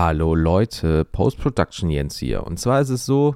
[0.00, 2.46] Hallo Leute, Post-Production Jens hier.
[2.46, 3.34] Und zwar ist es so,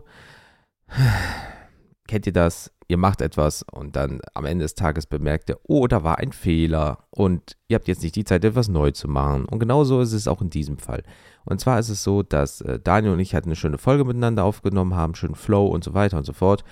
[2.07, 2.71] kennt ihr das?
[2.87, 6.31] Ihr macht etwas und dann am Ende des Tages bemerkt ihr, oh, da war ein
[6.31, 9.45] Fehler und ihr habt jetzt nicht die Zeit, etwas neu zu machen.
[9.47, 11.03] Und genauso ist es auch in diesem Fall.
[11.45, 14.45] Und zwar ist es so, dass äh, Daniel und ich halt eine schöne Folge miteinander
[14.45, 16.63] aufgenommen haben, schönen Flow und so weiter und so fort.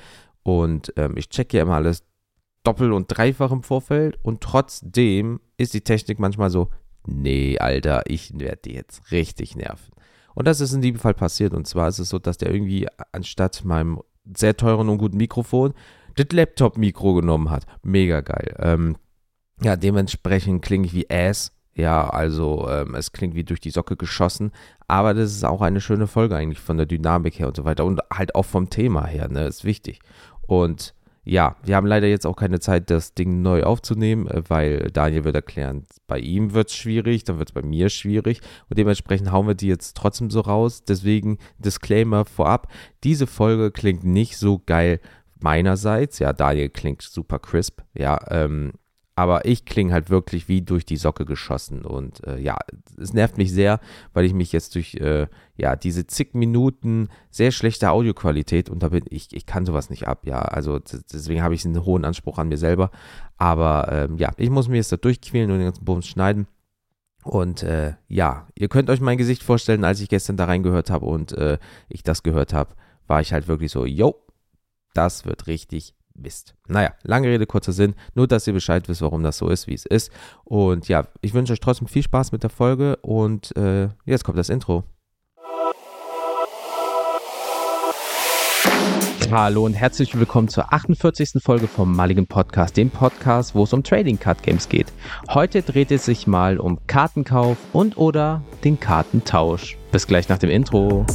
[0.45, 2.05] Und ähm, ich checke ja immer alles
[2.63, 6.69] doppelt und dreifach im Vorfeld und trotzdem ist die Technik manchmal so,
[7.07, 9.93] nee, Alter, ich werde die jetzt richtig nerven.
[10.35, 11.55] Und das ist in diesem Fall passiert.
[11.55, 14.01] Und zwar ist es so, dass der irgendwie anstatt meinem
[14.37, 15.75] sehr teuren und guten Mikrofon
[16.17, 17.67] das Laptop-Mikro genommen hat.
[17.83, 18.55] Mega geil.
[18.59, 18.97] Ähm,
[19.63, 21.53] ja, dementsprechend klinge ich wie Ass.
[21.75, 24.51] Ja, also ähm, es klingt wie durch die Socke geschossen,
[24.89, 27.85] aber das ist auch eine schöne Folge eigentlich von der Dynamik her und so weiter
[27.85, 30.01] und halt auch vom Thema her, ne, ist wichtig.
[30.43, 30.95] Und
[31.31, 35.23] ja, wir haben leider jetzt auch keine Zeit, das Ding neu aufzunehmen, äh, weil Daniel
[35.23, 39.31] wird erklären, bei ihm wird es schwierig, dann wird es bei mir schwierig und dementsprechend
[39.31, 40.83] hauen wir die jetzt trotzdem so raus.
[40.83, 42.67] Deswegen Disclaimer vorab,
[43.05, 44.99] diese Folge klingt nicht so geil
[45.39, 46.19] meinerseits.
[46.19, 48.73] Ja, Daniel klingt super crisp, ja, ähm,
[49.21, 51.85] aber ich klinge halt wirklich wie durch die Socke geschossen.
[51.85, 52.57] Und äh, ja,
[52.99, 53.79] es nervt mich sehr,
[54.15, 55.27] weil ich mich jetzt durch äh,
[55.59, 60.09] ja, diese zig Minuten sehr schlechte Audioqualität und da bin ich, ich kann sowas nicht
[60.09, 60.41] ab, ja.
[60.41, 62.91] Also deswegen habe ich einen hohen Anspruch an mir selber.
[63.37, 66.47] Aber ähm, ja, ich muss mir jetzt da durchquälen und den ganzen Bums schneiden.
[67.23, 71.05] Und äh, ja, ihr könnt euch mein Gesicht vorstellen, als ich gestern da reingehört habe
[71.05, 71.59] und äh,
[71.91, 72.75] ich das gehört habe,
[73.07, 74.15] war ich halt wirklich so, yo,
[74.95, 76.55] das wird richtig Mist.
[76.69, 77.95] Naja, lange Rede, kurzer Sinn.
[78.15, 80.11] Nur, dass ihr Bescheid wisst, warum das so ist, wie es ist.
[80.45, 84.39] Und ja, ich wünsche euch trotzdem viel Spaß mit der Folge und äh, jetzt kommt
[84.39, 84.85] das Intro.
[89.31, 91.41] Hallo und herzlich willkommen zur 48.
[91.41, 94.93] Folge vom Maligen Podcast, dem Podcast, wo es um Trading Card Games geht.
[95.29, 99.79] Heute dreht es sich mal um Kartenkauf und oder den Kartentausch.
[99.93, 101.07] Bis gleich nach dem Intro.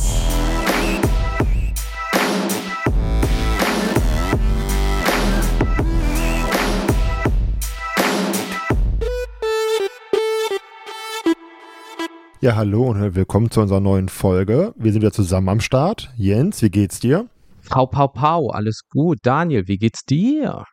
[12.46, 14.76] Ja, hallo und willkommen zu unserer neuen Folge.
[14.78, 16.14] Wir sind wieder zusammen am Start.
[16.16, 17.28] Jens, wie geht's dir?
[17.72, 19.18] Pau, pau, pau, alles gut.
[19.24, 20.64] Daniel, wie geht's dir?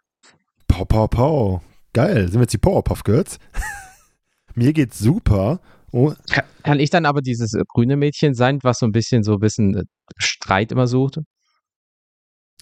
[0.69, 1.62] Pau, pau, pau.
[1.94, 3.38] Geil, sind wir jetzt die Powerpuff Girls?
[4.55, 5.61] Mir geht's super.
[5.93, 6.12] Oh.
[6.62, 9.41] Kann ich dann aber dieses äh, grüne Mädchen sein, was so ein bisschen so ein
[9.41, 9.84] bisschen äh,
[10.19, 11.21] Streit immer sucht?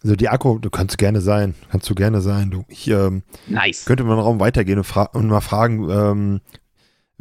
[0.04, 2.52] Also die Akku, du kannst gerne sein, kannst du gerne sein.
[2.52, 3.86] Du, ich ähm, nice.
[3.86, 6.40] könnte mal einen Raum weitergehen und, und mal fragen, ähm,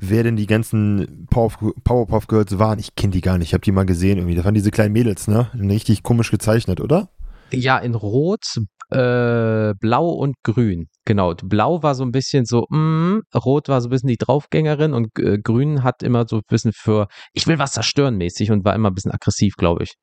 [0.01, 2.79] wer denn die ganzen Powerpuff Girls waren.
[2.79, 4.35] Ich kenne die gar nicht, ich habe die mal gesehen irgendwie.
[4.35, 5.47] Das waren diese kleinen Mädels, ne?
[5.53, 7.09] Richtig komisch gezeichnet, oder?
[7.51, 8.45] Ja, in Rot,
[8.91, 10.87] äh, Blau und Grün.
[11.05, 14.93] Genau, Blau war so ein bisschen so, mm, Rot war so ein bisschen die Draufgängerin
[14.93, 18.63] und äh, Grün hat immer so ein bisschen für, ich will was zerstören mäßig und
[18.63, 19.95] war immer ein bisschen aggressiv, glaube ich.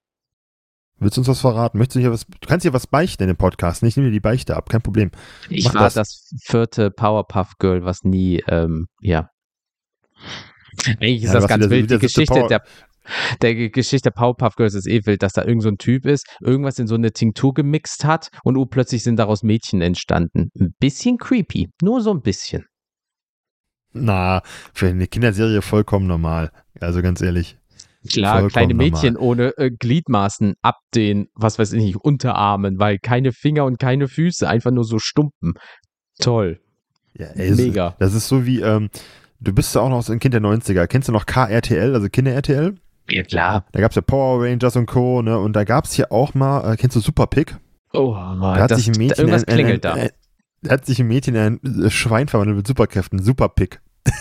[0.99, 1.79] Willst du uns was verraten?
[1.79, 2.25] Möchtest du hier was?
[2.25, 3.83] Du kannst hier was beichten in dem Podcast.
[3.83, 5.11] Ich nehme dir die Beichte ab, kein Problem.
[5.51, 5.95] Ich Mach war das.
[5.95, 9.29] das vierte Powerpuff Girl, was nie, ähm, ja,
[10.87, 11.91] eigentlich ist ja, das ganz wild.
[11.91, 12.63] Die Geschichte der,
[13.41, 16.27] der Geschichte der Powerpuff Girls ist eh wild, dass da irgend so ein Typ ist,
[16.41, 20.51] irgendwas in so eine Tinktur gemixt hat und uh, plötzlich sind daraus Mädchen entstanden.
[20.59, 22.65] Ein bisschen creepy, nur so ein bisschen.
[23.93, 24.43] Na,
[24.75, 26.51] für eine Kinderserie vollkommen normal.
[26.81, 27.57] Also ganz ehrlich.
[28.09, 29.29] Klar, vollkommen kleine Mädchen normal.
[29.29, 34.09] ohne äh, Gliedmaßen ab den, was weiß ich nicht, Unterarmen, weil keine Finger und keine
[34.09, 35.55] Füße, einfach nur so Stumpen.
[36.21, 36.61] Toll.
[37.15, 37.97] Ja, ey, Mega.
[37.99, 38.91] Das ist so wie, ähm,
[39.41, 40.87] Du bist ja auch noch ein Kind der 90er.
[40.87, 42.75] Kennst du noch KRTL, also Kinder-RTL?
[43.11, 43.67] Ja, klar.
[43.73, 45.39] Da gab es ja Power Rangers und Co., ne?
[45.39, 47.57] Und da gab es hier auch mal, äh, kennst du Super Pig?
[47.93, 50.11] Oh, Mann, da hat das, sich ein Mädchen irgendwas ein, klingelt ein, ein,
[50.63, 50.71] da.
[50.71, 53.23] hat sich ein Mädchen in ein Schwein verwandelt mit Superkräften.
[53.23, 53.81] Super Pig.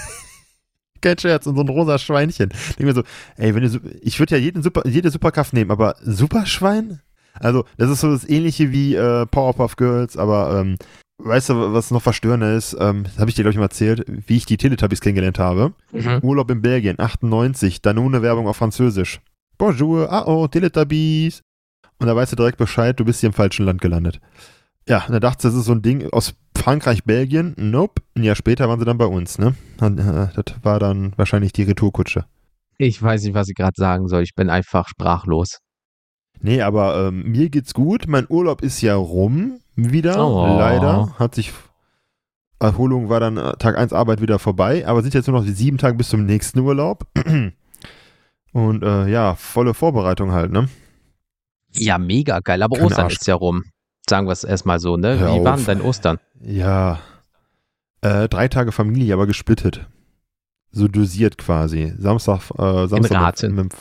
[1.02, 2.52] Kein Scherz, und so ein rosa Schweinchen.
[2.52, 3.04] Ich denke mir so,
[3.38, 7.02] ey, wenn du, ich würde ja jeden Super, jede Superkraft nehmen, aber Superschwein?
[7.40, 10.78] Also, das ist so das ähnliche wie äh, Powerpuff Girls, aber ähm,
[11.18, 12.76] Weißt du, was noch verstörender ist?
[12.80, 15.74] Ähm, das habe ich dir, glaube ich, mal erzählt, wie ich die Teletubbies kennengelernt habe.
[15.92, 16.20] Mhm.
[16.22, 19.22] Urlaub in Belgien, 98, Danone-Werbung auf Französisch.
[19.58, 21.42] Bonjour, ah oh, Teletubbies.
[22.00, 24.20] Und da weißt du direkt Bescheid, du bist hier im falschen Land gelandet.
[24.88, 27.54] Ja, und da dachte ich, das ist so ein Ding aus Frankreich, Belgien.
[27.58, 28.02] Nope.
[28.16, 29.56] Ein Jahr später waren sie dann bei uns, ne?
[29.80, 32.26] Und, äh, das war dann wahrscheinlich die Retourkutsche.
[32.78, 34.24] Ich weiß nicht, was ich gerade sagen soll.
[34.24, 35.60] Ich bin einfach sprachlos.
[36.42, 38.06] Nee, aber ähm, mir geht's gut.
[38.08, 40.26] Mein Urlaub ist ja rum wieder.
[40.26, 40.58] Oh.
[40.58, 41.54] Leider hat sich
[42.60, 45.78] Erholung war dann äh, Tag 1 Arbeit wieder vorbei, aber sind jetzt nur noch sieben
[45.78, 47.06] Tage bis zum nächsten Urlaub.
[48.54, 50.70] Und äh, ja, volle Vorbereitung halt, ne?
[51.74, 52.64] Ja, mega geil.
[52.64, 53.16] Aber Keine Ostern Arsch.
[53.18, 53.66] ist ja rum.
[54.10, 55.20] Sagen wir es erstmal so, ne?
[55.20, 56.20] Hör Wie waren dein Ostern?
[56.42, 57.00] Ja.
[58.02, 59.86] Äh, drei Tage Familie, aber gesplittet.
[60.72, 61.94] so dosiert quasi.
[61.98, 63.74] Samstag, äh, Samstag In mit, mit,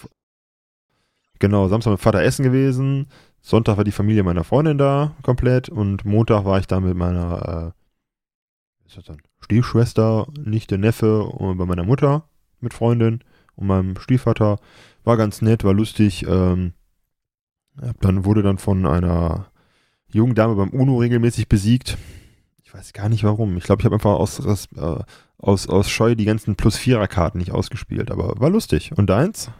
[1.39, 3.07] genau, Samstag mit Vater essen gewesen.
[3.47, 7.75] Sonntag war die Familie meiner Freundin da komplett und Montag war ich da mit meiner
[7.75, 9.19] äh, ist das dann?
[9.41, 12.27] Stiefschwester, Nichte, Neffe und bei meiner Mutter
[12.61, 13.21] mit Freundin
[13.55, 14.59] und meinem Stiefvater.
[15.05, 16.27] War ganz nett, war lustig.
[16.27, 16.73] Ähm,
[18.01, 19.51] dann wurde dann von einer
[20.09, 21.99] jungen Dame beim UNO regelmäßig besiegt.
[22.63, 23.59] Ich weiß gar nicht warum.
[23.59, 25.05] Ich glaube, ich habe einfach aus, äh,
[25.37, 28.93] aus, aus Scheu die ganzen Plus-Vierer-Karten nicht ausgespielt, aber war lustig.
[28.97, 29.51] Und deins?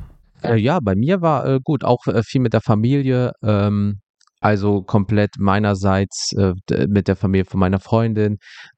[0.45, 3.33] Äh, ja, bei mir war äh, gut, auch äh, viel mit der Familie.
[3.43, 4.01] Ähm,
[4.41, 6.53] also komplett meinerseits äh,
[6.87, 8.37] mit der Familie von meiner Freundin.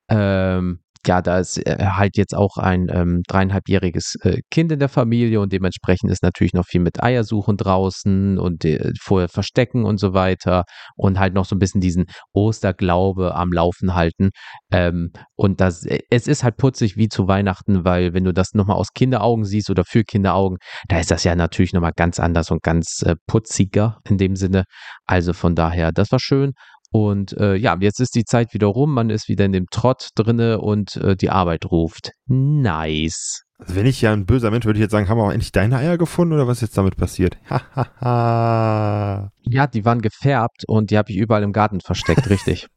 [0.08, 4.88] Ähm, ja, da ist äh, halt jetzt auch ein ähm, dreieinhalbjähriges äh, Kind in der
[4.88, 9.98] Familie und dementsprechend ist natürlich noch viel mit Eiersuchen draußen und äh, vorher verstecken und
[9.98, 10.64] so weiter
[10.96, 14.30] und halt noch so ein bisschen diesen Osterglaube am Laufen halten.
[14.72, 18.54] Ähm, und das, äh, es ist halt putzig wie zu Weihnachten, weil wenn du das
[18.54, 20.58] nochmal aus Kinderaugen siehst oder für Kinderaugen,
[20.88, 24.64] da ist das ja natürlich nochmal ganz anders und ganz äh, putziger in dem Sinne.
[25.06, 26.52] Also von daher, das war schön.
[26.92, 30.08] Und äh, ja, jetzt ist die Zeit wieder rum, man ist wieder in dem Trott
[30.14, 32.12] drinne und äh, die Arbeit ruft.
[32.26, 33.42] Nice.
[33.58, 35.52] Also wenn ich ja ein böser Mensch würde ich jetzt sagen, haben wir auch endlich
[35.52, 37.38] deine Eier gefunden oder was ist jetzt damit passiert?
[37.50, 39.30] ja,
[39.72, 42.68] die waren gefärbt und die habe ich überall im Garten versteckt, richtig.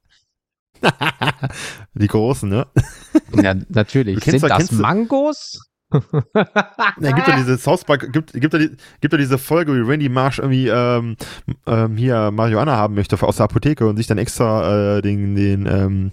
[1.93, 2.67] die großen, ne?
[3.33, 4.23] ja, natürlich.
[4.23, 5.68] Sind das Mangos?
[5.91, 8.69] Ja, gibt ja diese South Park, gibt, gibt, ja die,
[9.01, 11.15] gibt ja diese Folge, wie Randy Marsh irgendwie ähm,
[11.65, 15.65] ähm, hier Marihuana haben möchte aus der Apotheke und sich dann extra äh, den, den
[15.65, 16.11] ähm,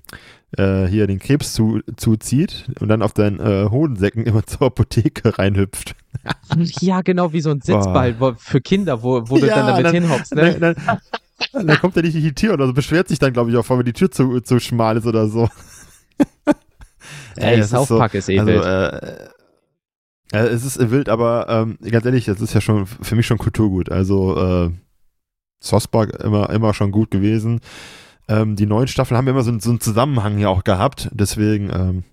[0.56, 5.38] äh, hier den Krebs zu, zuzieht und dann auf den äh, Hodensäcken immer zur Apotheke
[5.38, 5.94] reinhüpft.
[6.80, 9.84] ja, genau, wie so ein Sitzball wo, für Kinder, wo, wo du ja, dann damit
[9.84, 10.56] dann, hinhockst, ne?
[10.58, 10.76] Dann,
[11.52, 13.56] dann, dann, kommt er nicht in die Tür oder so, beschwert sich dann, glaube ich,
[13.58, 15.50] auch, weil die Tür zu, zu schmal ist oder so.
[17.36, 18.64] Ey, Ey South Park so, ist eh also, wild.
[18.64, 19.28] Äh,
[20.32, 23.38] ja, es ist wild, aber ähm, ganz ehrlich, das ist ja schon für mich schon
[23.38, 23.90] Kulturgut.
[23.90, 24.70] Also äh,
[25.60, 27.60] Sospark immer, immer schon gut gewesen.
[28.28, 31.08] Ähm, die neuen Staffeln haben immer so, so einen Zusammenhang ja auch gehabt.
[31.12, 32.04] Deswegen, ähm,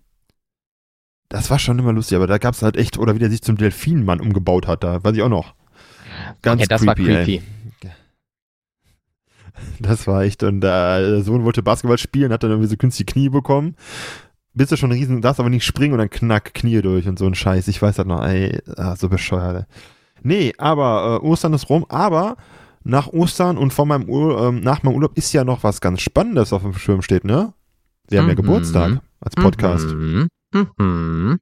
[1.30, 3.42] das war schon immer lustig, aber da gab es halt echt, oder wie der sich
[3.42, 5.56] zum Delfinmann umgebaut hat, da weiß ich auch noch.
[6.44, 7.36] Ganz okay, das creepy, war creepy.
[7.38, 7.44] Ey.
[9.80, 13.12] Das war echt, und äh, der Sohn wollte Basketball spielen, hat dann irgendwie so künstliche
[13.12, 13.76] Knie bekommen
[14.54, 17.18] bist du schon ein Riesen, darfst aber nicht springen und dann knack Knie durch und
[17.18, 17.68] so ein Scheiß.
[17.68, 19.68] Ich weiß halt noch, ey, ah, so bescheuert.
[20.22, 22.38] Nee, aber äh, Ostern ist rum, aber
[22.84, 26.02] nach Ostern und vor meinem Ur ähm, nach meinem Urlaub ist ja noch was ganz
[26.02, 27.54] Spannendes auf dem Schirm steht, ne?
[28.10, 28.38] Wir haben ja mhm.
[28.38, 29.88] Geburtstag als Podcast.
[29.88, 30.28] Mhm.
[30.54, 31.40] Mhm.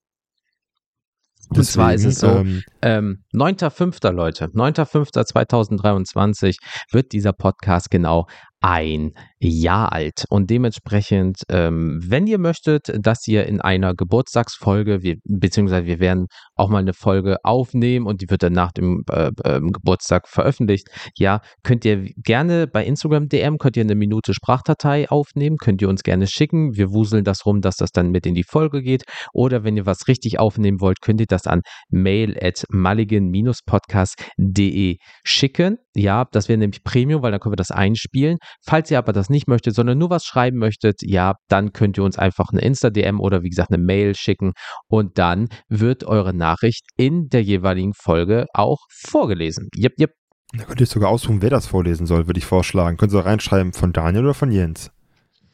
[1.50, 4.10] Und zwar ist es so, ähm, ähm, 9.5.
[4.12, 6.56] Leute, 9.5.2023
[6.92, 8.28] wird dieser Podcast genau
[8.62, 10.24] ein Jahr alt.
[10.30, 16.28] Und dementsprechend, ähm, wenn ihr möchtet, dass ihr in einer Geburtstagsfolge, wir, beziehungsweise wir werden
[16.56, 20.88] auch mal eine Folge aufnehmen und die wird dann nach dem äh, äh, Geburtstag veröffentlicht,
[21.16, 25.88] ja, könnt ihr gerne bei Instagram DM, könnt ihr eine Minute Sprachdatei aufnehmen, könnt ihr
[25.90, 26.76] uns gerne schicken.
[26.76, 29.04] Wir wuseln das rum, dass das dann mit in die Folge geht.
[29.34, 35.78] Oder wenn ihr was richtig aufnehmen wollt, könnt ihr das an mail at mulligan-podcast.de schicken.
[35.96, 38.38] Ja, das wäre nämlich Premium, weil dann können wir das einspielen.
[38.66, 42.04] Falls ihr aber das nicht möchtet, sondern nur was schreiben möchtet, ja, dann könnt ihr
[42.04, 44.54] uns einfach eine Insta-DM oder wie gesagt eine Mail schicken
[44.88, 49.69] und dann wird eure Nachricht in der jeweiligen Folge auch vorgelesen.
[49.75, 50.12] Jep, jep.
[50.54, 52.98] Da könnt ihr sogar aussuchen, wer das vorlesen soll, würde ich vorschlagen.
[52.98, 54.91] Können Sie reinschreiben, von Daniel oder von Jens?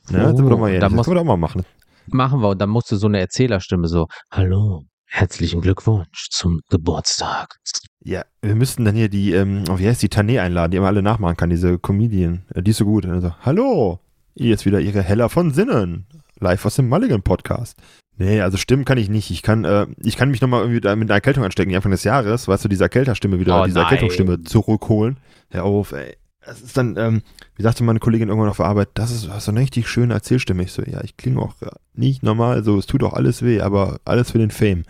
[0.09, 1.63] Ne, oh, das, mal das können wir doch mal machen.
[2.07, 7.57] Machen wir und dann musst du so eine Erzählerstimme so, hallo, herzlichen Glückwunsch zum Geburtstag.
[8.03, 11.01] Ja, wir müssten dann hier die, ähm, wie heißt die, Tané einladen, die immer alle
[11.01, 12.45] nachmachen kann, diese Comedian.
[12.53, 13.05] Äh, die ist so gut.
[13.05, 13.99] Also, hallo,
[14.35, 16.05] ist wieder ihre Heller von Sinnen.
[16.39, 17.77] Live aus dem Mulligan Podcast.
[18.17, 19.31] Nee, also stimmen kann ich nicht.
[19.31, 22.47] Ich kann, äh, ich kann mich nochmal irgendwie mit einer Erkältung anstecken, Anfang des Jahres,
[22.47, 25.17] weißt du, diese Erkälterstimme wieder, oh, diese Erkältungsstimme zurückholen.
[25.49, 26.17] Hör auf, ey.
[26.47, 27.21] Das ist dann, ähm,
[27.55, 30.63] wie sagte meine Kollegin irgendwann auf der Arbeit, das ist, ist eine richtig schöne Erzählstimme.
[30.63, 31.55] Ich so, ja, ich klinge auch
[31.93, 34.83] nicht normal, so, es tut auch alles weh, aber alles für den Fame.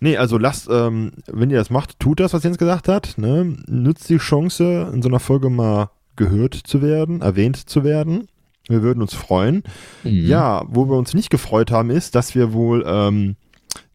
[0.00, 3.18] Nee, also lasst, ähm, wenn ihr das macht, tut das, was Jens gesagt hat.
[3.18, 3.56] Ne?
[3.68, 8.28] Nutzt die Chance, in so einer Folge mal gehört zu werden, erwähnt zu werden.
[8.68, 9.62] Wir würden uns freuen.
[10.02, 10.26] Mhm.
[10.26, 13.36] Ja, wo wir uns nicht gefreut haben, ist, dass wir wohl ähm,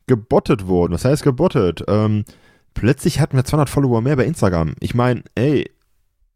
[0.08, 0.94] gebottet wurden.
[0.94, 1.84] Was heißt gebottet?
[1.88, 2.24] Ähm,
[2.74, 4.76] plötzlich hatten wir 200 Follower mehr bei Instagram.
[4.80, 5.70] Ich meine, ey,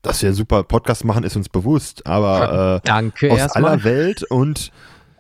[0.02, 4.72] dass wir super Podcast machen, ist uns bewusst, aber äh, Danke aus aller Welt und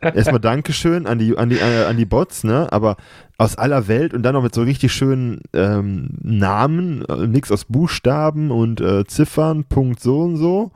[0.01, 2.67] Erstmal Dankeschön an die, an die, äh, an die Bots, ne?
[2.71, 2.97] Aber
[3.37, 7.65] aus aller Welt und dann noch mit so richtig schönen ähm, Namen, äh, nix aus
[7.65, 10.71] Buchstaben und äh, Ziffern, Punkt so und so,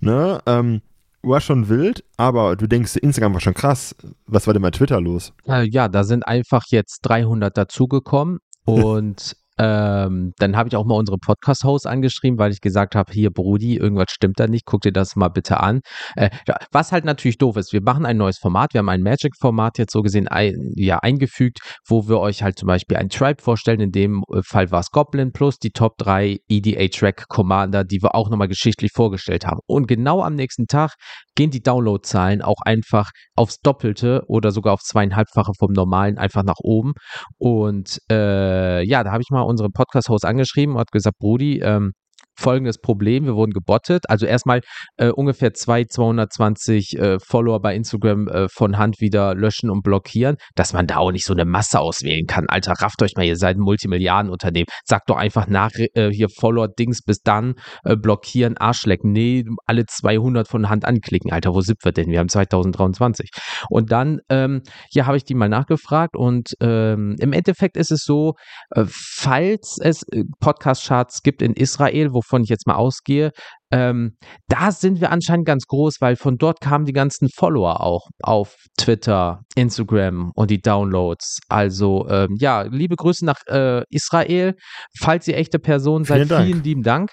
[0.00, 0.40] ne?
[0.46, 0.82] Ähm,
[1.22, 3.96] war schon wild, aber du denkst, Instagram war schon krass.
[4.26, 5.32] Was war denn bei Twitter los?
[5.46, 10.94] Äh, ja, da sind einfach jetzt 300 dazugekommen und ähm, dann habe ich auch mal
[10.94, 14.92] unsere Podcast-Host angeschrieben, weil ich gesagt habe, hier Brudi, irgendwas stimmt da nicht, guck dir
[14.92, 15.80] das mal bitte an.
[16.16, 16.30] Äh,
[16.72, 19.92] was halt natürlich doof ist, wir machen ein neues Format, wir haben ein Magic-Format jetzt
[19.92, 23.90] so gesehen ein, ja, eingefügt, wo wir euch halt zum Beispiel ein Tribe vorstellen, in
[23.90, 28.48] dem äh, Fall war es Goblin plus die Top 3 EDA-Track-Commander, die wir auch nochmal
[28.48, 29.60] geschichtlich vorgestellt haben.
[29.66, 30.94] Und genau am nächsten Tag
[31.34, 36.58] gehen die Download-Zahlen auch einfach aufs Doppelte oder sogar auf zweieinhalbfache vom normalen einfach nach
[36.58, 36.92] oben.
[37.38, 41.92] Und äh, ja, da habe ich mal unseren Podcast-Host angeschrieben und hat gesagt, Brudi, ähm,
[42.38, 44.04] folgendes Problem, wir wurden gebottet.
[44.08, 44.60] Also erstmal
[44.96, 50.36] äh, ungefähr 2, 220 äh, Follower bei Instagram äh, von Hand wieder löschen und blockieren,
[50.54, 52.46] dass man da auch nicht so eine Masse auswählen kann.
[52.48, 54.66] Alter, rafft euch mal, ihr seid ein Multimilliardenunternehmen.
[54.84, 59.12] Sagt doch einfach nach äh, hier Follower-Dings bis dann äh, blockieren, Arschlecken.
[59.12, 61.32] Nee, alle 200 von Hand anklicken.
[61.32, 62.08] Alter, wo sind wir denn?
[62.10, 63.30] Wir haben 2023.
[63.68, 68.04] Und dann, ähm, ja, habe ich die mal nachgefragt und ähm, im Endeffekt ist es
[68.04, 68.34] so,
[68.70, 70.04] äh, falls es
[70.40, 73.30] Podcast-Charts gibt in Israel, wo wovon ich jetzt mal ausgehe,
[73.70, 74.16] ähm,
[74.48, 78.56] da sind wir anscheinend ganz groß, weil von dort kamen die ganzen Follower auch auf
[78.78, 81.38] Twitter, Instagram und die Downloads.
[81.48, 84.54] Also ähm, ja, liebe Grüße nach äh, Israel.
[84.98, 87.12] Falls ihr echte Person seid, vielen, vielen lieben Dank.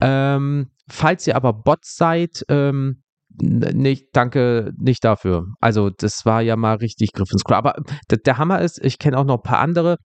[0.00, 3.02] Ähm, falls ihr aber Bots seid, ähm,
[3.40, 5.46] nicht, danke nicht dafür.
[5.60, 7.56] Also das war ja mal richtig Griff ins Klo.
[7.56, 7.76] Aber
[8.10, 9.96] der Hammer ist, ich kenne auch noch ein paar andere,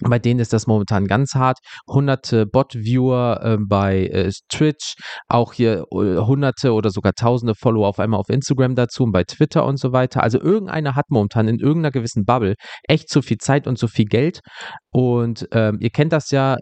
[0.00, 1.58] bei denen ist das momentan ganz hart.
[1.88, 4.94] Hunderte Bot-Viewer äh, bei äh, Twitch,
[5.28, 9.24] auch hier äh, hunderte oder sogar tausende Follower auf einmal auf Instagram dazu und bei
[9.24, 10.22] Twitter und so weiter.
[10.22, 14.06] Also irgendeiner hat momentan in irgendeiner gewissen Bubble echt zu viel Zeit und zu viel
[14.06, 14.40] Geld.
[14.90, 16.56] Und ähm, ihr kennt das ja,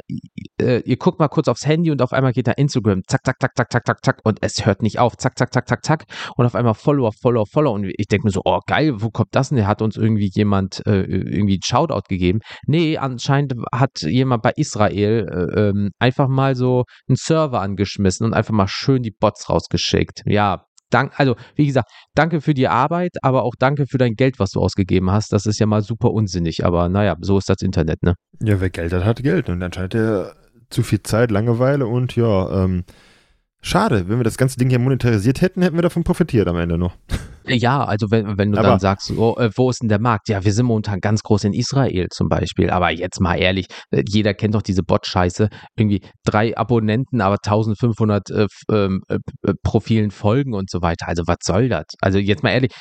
[0.60, 3.36] äh, ihr guckt mal kurz aufs Handy und auf einmal geht da Instagram, zack, zack,
[3.40, 6.04] zack, zack, zack, zack, zack, und es hört nicht auf, zack, zack, zack, zack, zack.
[6.36, 7.74] Und auf einmal Follower, Follower, Follower.
[7.74, 9.56] Und ich denke mir so, oh geil, wo kommt das denn?
[9.56, 12.40] Der hat uns irgendwie jemand äh, irgendwie einen Shoutout gegeben.
[12.66, 18.26] Nee, an anscheinend hat jemand bei Israel äh, ähm, einfach mal so einen Server angeschmissen
[18.26, 20.22] und einfach mal schön die Bots rausgeschickt.
[20.26, 24.38] Ja, dank, also wie gesagt, danke für die Arbeit, aber auch danke für dein Geld,
[24.38, 25.32] was du ausgegeben hast.
[25.32, 28.14] Das ist ja mal super unsinnig, aber naja, so ist das Internet, ne?
[28.40, 30.34] Ja, wer Geld hat, hat Geld und anscheinend er
[30.70, 32.84] zu viel Zeit, Langeweile und ja, ähm,
[33.60, 36.78] schade, wenn wir das ganze Ding hier monetarisiert hätten, hätten wir davon profitiert am Ende
[36.78, 36.96] noch.
[37.46, 40.28] Ja, also wenn, wenn du aber dann sagst, oh, äh, wo ist denn der Markt?
[40.28, 42.70] Ja, wir sind momentan ganz groß in Israel zum Beispiel.
[42.70, 45.48] Aber jetzt mal ehrlich, äh, jeder kennt doch diese Bot-Scheiße.
[45.76, 49.18] Irgendwie drei Abonnenten, aber 1500 äh, ähm, äh,
[49.62, 51.06] Profilen folgen und so weiter.
[51.08, 51.84] Also was soll das?
[52.00, 52.72] Also jetzt mal ehrlich,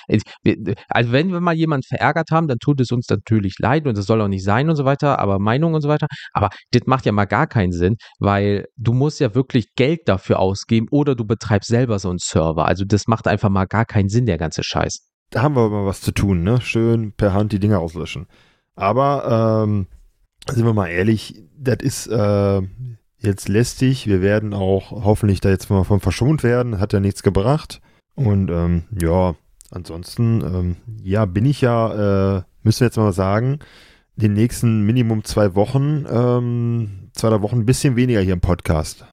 [0.88, 4.06] also wenn wir mal jemanden verärgert haben, dann tut es uns natürlich leid und das
[4.06, 6.08] soll auch nicht sein und so weiter, aber Meinung und so weiter.
[6.32, 10.40] Aber das macht ja mal gar keinen Sinn, weil du musst ja wirklich Geld dafür
[10.40, 12.66] ausgeben oder du betreibst selber so einen Server.
[12.66, 15.08] Also das macht einfach mal gar keinen Sinn, der ganze ganze Scheiß.
[15.32, 16.62] Da haben wir mal was zu tun, ne?
[16.62, 18.28] Schön per Hand die Dinger auslöschen.
[18.76, 19.88] Aber, ähm,
[20.48, 22.62] sind wir mal ehrlich, das ist äh,
[23.18, 24.08] jetzt lästig.
[24.08, 26.80] Wir werden auch hoffentlich da jetzt mal von verschont werden.
[26.80, 27.82] Hat ja nichts gebracht.
[28.16, 29.36] Und ähm, ja,
[29.72, 33.60] ansonsten, ähm, ja, bin ich ja, äh, müssen wir jetzt mal sagen,
[34.16, 39.06] den nächsten Minimum zwei Wochen, ähm, zwei, drei Wochen ein bisschen weniger hier im Podcast.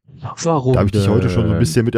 [0.43, 0.75] Warum?
[0.75, 1.95] Da habe ich dich heute schon so ein bisschen mit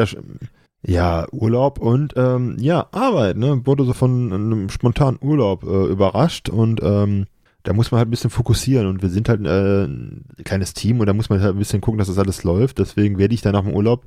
[0.85, 3.65] ja, Urlaub und ähm, ja, Arbeit, ne?
[3.65, 7.27] Wurde so von einem spontanen Urlaub äh, überrascht und ähm,
[7.62, 10.99] da muss man halt ein bisschen fokussieren und wir sind halt äh, ein kleines Team
[10.99, 12.79] und da muss man halt ein bisschen gucken, dass das alles läuft.
[12.79, 14.05] Deswegen werde ich dann nach dem Urlaub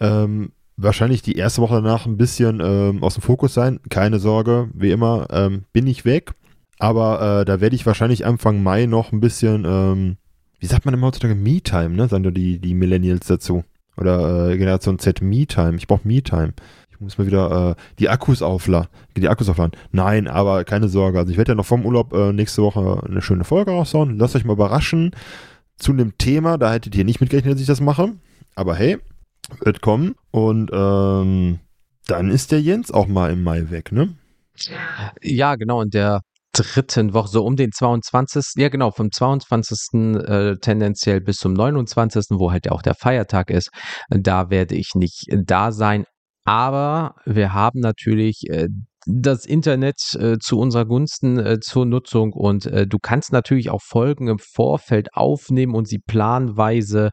[0.00, 3.80] ähm, wahrscheinlich die erste Woche danach ein bisschen ähm, aus dem Fokus sein.
[3.90, 6.32] Keine Sorge, wie immer, ähm, bin ich weg.
[6.78, 10.16] Aber äh, da werde ich wahrscheinlich Anfang Mai noch ein bisschen, ähm,
[10.58, 12.08] wie sagt man immer heutzutage, Me-Time, ne?
[12.08, 13.64] Sagen die, die Millennials dazu.
[13.96, 15.76] Oder äh, Generation Z Me-Time.
[15.76, 16.52] Ich brauche Me-Time.
[16.90, 18.88] Ich muss mal wieder äh, die Akkus aufladen.
[19.16, 19.72] Die Akkus aufladen.
[19.92, 21.18] Nein, aber keine Sorge.
[21.18, 24.18] Also ich werde ja noch vom Urlaub äh, nächste Woche eine schöne Folge raushauen.
[24.18, 25.10] Lasst euch mal überraschen
[25.76, 26.56] zu einem Thema.
[26.56, 28.14] Da hättet ihr nicht mitgerechnet, dass ich das mache.
[28.54, 28.98] Aber hey,
[29.60, 30.14] wird kommen.
[30.30, 31.58] Und ähm,
[32.06, 34.14] dann ist der Jens auch mal im Mai weg, ne?
[35.22, 35.80] Ja, genau.
[35.80, 36.22] Und der
[36.56, 38.54] dritten Woche, so um den 22.
[38.56, 39.78] Ja, genau, vom 22.
[40.26, 43.70] Äh, tendenziell bis zum 29., wo halt auch der Feiertag ist.
[44.08, 46.04] Da werde ich nicht da sein.
[46.44, 48.68] Aber wir haben natürlich äh,
[49.06, 53.80] das Internet äh, zu unserer Gunsten äh, zur Nutzung und äh, du kannst natürlich auch
[53.80, 57.10] Folgen im Vorfeld aufnehmen und sie planweise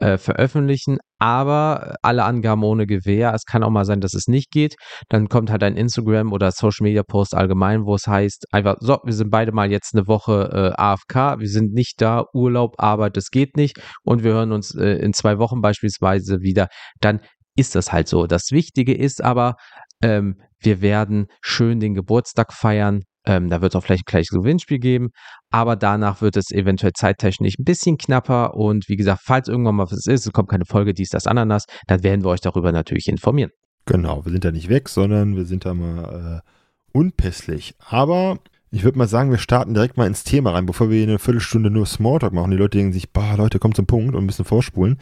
[0.00, 3.32] äh, veröffentlichen, aber alle Angaben ohne Gewähr.
[3.34, 4.74] Es kann auch mal sein, dass es nicht geht.
[5.08, 8.98] Dann kommt halt ein Instagram oder Social Media Post allgemein, wo es heißt einfach, so,
[9.04, 13.16] wir sind beide mal jetzt eine Woche äh, AFK, wir sind nicht da, Urlaub, Arbeit,
[13.16, 16.68] das geht nicht und wir hören uns äh, in zwei Wochen beispielsweise wieder.
[17.00, 17.20] Dann
[17.56, 18.26] ist das halt so.
[18.26, 19.54] Das Wichtige ist aber,
[20.02, 23.02] Ähm, wir werden schön den Geburtstag feiern.
[23.26, 25.10] Ähm, da wird es auch vielleicht gleich ein Gewinnspiel geben,
[25.50, 29.90] aber danach wird es eventuell zeittechnisch ein bisschen knapper und wie gesagt, falls irgendwann mal
[29.90, 33.08] was ist, es kommt keine Folge, dies, das, Ananas, dann werden wir euch darüber natürlich
[33.08, 33.50] informieren.
[33.84, 36.50] Genau, wir sind da nicht weg, sondern wir sind da mal äh,
[36.92, 37.74] unpässlich.
[37.78, 38.38] Aber
[38.70, 41.70] ich würde mal sagen, wir starten direkt mal ins Thema rein, bevor wir eine Viertelstunde
[41.70, 42.52] nur Smalltalk machen.
[42.52, 44.98] Die Leute denken sich, bah, Leute, kommt zum Punkt und bisschen vorspulen.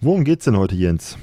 [0.00, 1.16] Worum geht's denn heute, Jens?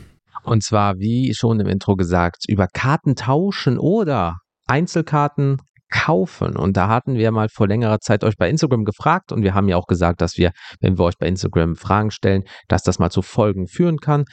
[0.43, 5.57] Und zwar, wie schon im Intro gesagt, über Karten tauschen oder Einzelkarten
[5.91, 6.55] kaufen.
[6.55, 9.67] Und da hatten wir mal vor längerer Zeit euch bei Instagram gefragt und wir haben
[9.67, 13.11] ja auch gesagt, dass wir, wenn wir euch bei Instagram Fragen stellen, dass das mal
[13.11, 14.23] zu Folgen führen kann.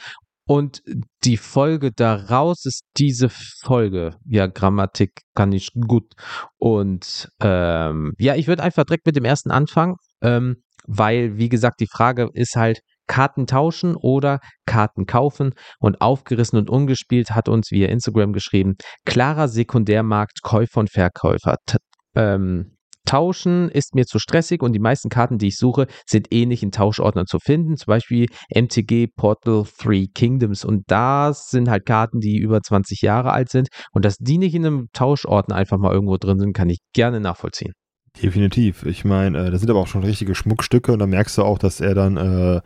[0.47, 0.81] Und
[1.25, 4.15] die Folge daraus ist diese Folge.
[4.25, 6.13] Ja, Grammatik kann ich gut.
[6.57, 11.81] Und ähm, ja, ich würde einfach direkt mit dem ersten anfangen, ähm, weil, wie gesagt,
[11.81, 15.53] die Frage ist halt, Karten tauschen oder Karten kaufen.
[15.79, 18.75] Und aufgerissen und ungespielt hat uns via Instagram geschrieben,
[19.05, 21.57] klarer Sekundärmarkt Käufer und Verkäufer.
[21.65, 21.77] T
[22.15, 26.45] ähm, Tauschen ist mir zu stressig und die meisten Karten, die ich suche, sind eh
[26.45, 27.75] nicht in Tauschordnern zu finden.
[27.75, 30.63] Zum Beispiel MTG Portal 3 Kingdoms.
[30.63, 33.69] Und das sind halt Karten, die über 20 Jahre alt sind.
[33.93, 37.19] Und dass die nicht in einem Tauschordner einfach mal irgendwo drin sind, kann ich gerne
[37.19, 37.73] nachvollziehen.
[38.21, 38.85] Definitiv.
[38.85, 41.57] Ich meine, äh, da sind aber auch schon richtige Schmuckstücke und da merkst du auch,
[41.57, 42.61] dass er dann äh,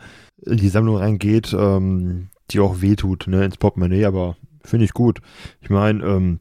[0.46, 5.20] in die Sammlung reingeht, ähm, die auch wehtut, ne, ins Portemonnaie, aber finde ich gut.
[5.62, 6.40] Ich meine, ähm,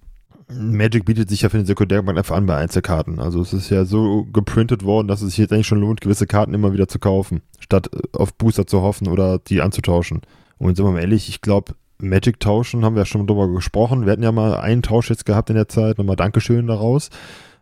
[0.49, 3.19] Magic bietet sich ja für den Sekundärmarkt einfach an bei Einzelkarten.
[3.19, 6.27] Also es ist ja so geprintet worden, dass es sich jetzt eigentlich schon lohnt, gewisse
[6.27, 10.23] Karten immer wieder zu kaufen, statt äh, auf Booster zu hoffen oder die anzutauschen.
[10.59, 14.05] Und sind wir mal ehrlich, ich glaube, Magic tauschen haben wir ja schon drüber gesprochen.
[14.05, 17.11] Wir hatten ja mal einen Tausch jetzt gehabt in der Zeit, nochmal Dankeschön daraus.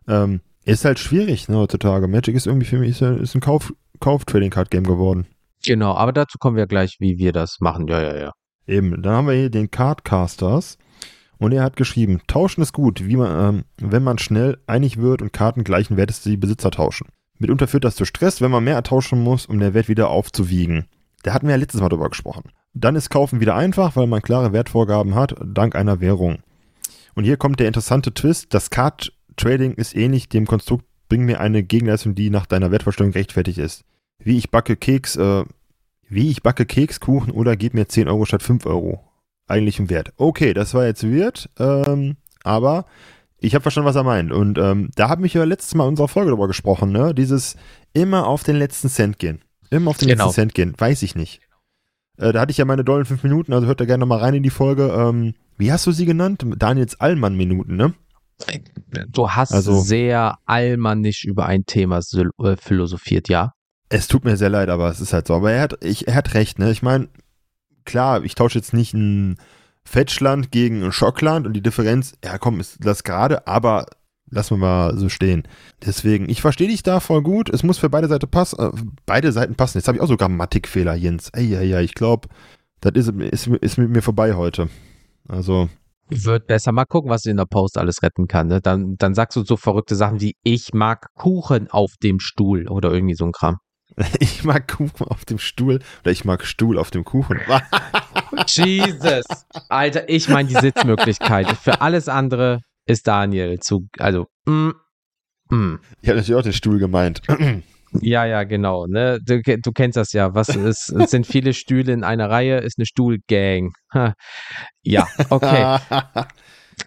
[0.09, 2.09] Ähm, ist halt schwierig ne, heutzutage.
[2.09, 5.27] Magic ist irgendwie für mich ist, ein Kauf, Kauf-Trading-Card-Game geworden.
[5.65, 7.87] Genau, aber dazu kommen wir gleich, wie wir das machen.
[7.89, 8.33] Ja, ja, ja.
[8.67, 10.79] Eben, dann haben wir hier den Cardcasters.
[11.39, 15.33] Und er hat geschrieben, tauschen ist gut, man, ähm, wenn man schnell einig wird und
[15.33, 17.09] Karten gleichen Wertes die Besitzer tauschen.
[17.39, 20.85] Mitunter führt das zu Stress, wenn man mehr ertauschen muss, um den Wert wieder aufzuwiegen.
[21.23, 22.51] Da hatten wir ja letztes Mal drüber gesprochen.
[22.75, 26.43] Dann ist Kaufen wieder einfach, weil man klare Wertvorgaben hat, dank einer Währung.
[27.15, 31.41] Und hier kommt der interessante Twist, das Card Trading ist ähnlich dem Konstrukt, bring mir
[31.41, 33.85] eine Gegenleistung, die nach deiner Wertvorstellung rechtfertigt ist.
[34.19, 35.45] Wie ich backe Keks, äh,
[36.09, 39.05] wie ich backe Kekskuchen oder gib mir 10 Euro statt 5 Euro.
[39.47, 40.13] Eigentlich im Wert.
[40.17, 42.85] Okay, das war jetzt weird, ähm, aber
[43.39, 44.31] ich habe verstanden, was er meint.
[44.31, 47.15] Und ähm, da haben wir ja letztes Mal in unserer Folge darüber gesprochen, ne?
[47.15, 47.57] Dieses
[47.93, 49.41] immer auf den letzten Cent gehen.
[49.71, 50.27] Immer auf den genau.
[50.27, 50.75] letzten Cent gehen.
[50.77, 51.41] Weiß ich nicht.
[52.19, 54.35] Äh, da hatte ich ja meine dollen 5 Minuten, also hört da gerne nochmal rein
[54.35, 54.93] in die Folge.
[54.95, 56.45] Ähm, wie hast du sie genannt?
[56.59, 57.95] Daniels Allmann-Minuten, ne?
[59.09, 63.55] Du hast also, sehr allmannisch über ein Thema äh, philosophiert, ja.
[63.89, 65.35] Es tut mir sehr leid, aber es ist halt so.
[65.35, 66.71] Aber er hat, ich, er hat recht, ne?
[66.71, 67.09] Ich meine,
[67.85, 69.37] klar, ich tausche jetzt nicht ein
[69.85, 73.87] Fetchland gegen ein Schockland und die Differenz, ja komm, ist das gerade, aber
[74.31, 75.43] lassen wir mal so stehen.
[75.85, 77.51] Deswegen, ich verstehe dich da voll gut.
[77.51, 78.61] Es muss für beide Seiten passen.
[78.61, 78.71] Äh,
[79.07, 79.79] beide Seiten passen.
[79.79, 81.31] Jetzt habe ich auch so Grammatikfehler, Jens.
[81.31, 82.29] Ey, ja, ja, ich glaube,
[82.81, 84.69] das ist, ist, ist mit mir vorbei heute.
[85.29, 85.69] Also,
[86.11, 86.73] wird besser.
[86.73, 88.49] Mal gucken, was du in der Post alles retten kann.
[88.49, 88.61] Ne?
[88.61, 92.93] Dann, dann sagst du so verrückte Sachen wie ich mag Kuchen auf dem Stuhl oder
[92.93, 93.59] irgendwie so ein Kram.
[94.21, 97.41] Ich mag Kuchen auf dem Stuhl oder ich mag Stuhl auf dem Kuchen.
[98.47, 99.25] Jesus.
[99.69, 101.49] Alter, ich meine die Sitzmöglichkeit.
[101.57, 104.71] Für alles andere ist Daniel zu, also, mm,
[105.51, 105.75] mm.
[106.01, 107.23] Ich habe natürlich auch den Stuhl gemeint.
[108.01, 108.87] Ja, ja, genau.
[108.87, 109.19] Ne?
[109.25, 110.33] Du, du kennst das ja.
[110.35, 113.73] Was ist, es sind viele Stühle in einer Reihe, ist eine Stuhlgang.
[114.83, 115.79] ja, okay.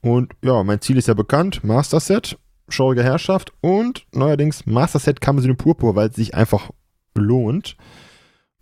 [0.00, 5.20] Und ja, mein Ziel ist ja bekannt, Master Set, schaurige Herrschaft und neuerdings Master Set
[5.20, 6.70] Kammersyne Purpur, weil es sich einfach
[7.14, 7.76] lohnt.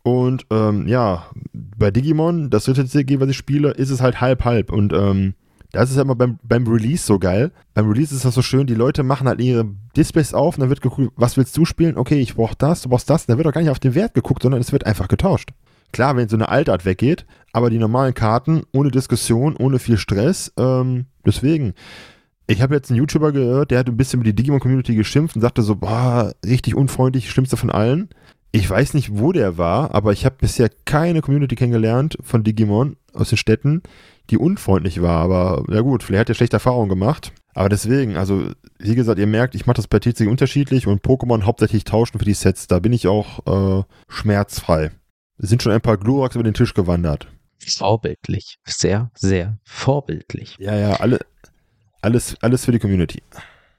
[0.02, 4.70] Und ähm, ja, bei Digimon, das dritte CG, was ich spiele, ist es halt halb-halb.
[4.70, 5.34] Und ähm,
[5.72, 7.50] das ist ja immer beim, beim Release so geil.
[7.74, 10.68] Beim Release ist das so schön, die Leute machen halt ihre Displays auf und dann
[10.68, 11.96] wird geguckt, was willst du spielen?
[11.96, 13.26] Okay, ich brauch das, du brauchst das.
[13.26, 15.50] Da wird auch gar nicht auf den Wert geguckt, sondern es wird einfach getauscht.
[15.96, 20.52] Klar, wenn so eine Altart weggeht, aber die normalen Karten ohne Diskussion, ohne viel Stress.
[20.58, 21.72] Ähm, deswegen,
[22.46, 25.40] ich habe jetzt einen YouTuber gehört, der hat ein bisschen über die Digimon-Community geschimpft und
[25.40, 28.10] sagte so, boah, richtig unfreundlich, schlimmste von allen.
[28.52, 32.98] Ich weiß nicht, wo der war, aber ich habe bisher keine Community kennengelernt von Digimon
[33.14, 33.82] aus den Städten,
[34.28, 35.22] die unfreundlich war.
[35.22, 37.32] Aber ja gut, vielleicht hat er schlechte Erfahrungen gemacht.
[37.54, 41.44] Aber deswegen, also wie gesagt, ihr merkt, ich mache das bei TCG unterschiedlich und Pokémon
[41.44, 42.66] hauptsächlich tauschen für die Sets.
[42.66, 44.90] Da bin ich auch äh, schmerzfrei.
[45.38, 47.28] Es sind schon ein paar Gloraks über den Tisch gewandert.
[47.58, 48.56] Vorbildlich.
[48.64, 50.56] Sehr, sehr vorbildlich.
[50.58, 51.20] Ja, ja, alle,
[52.00, 53.22] alles, alles für die Community.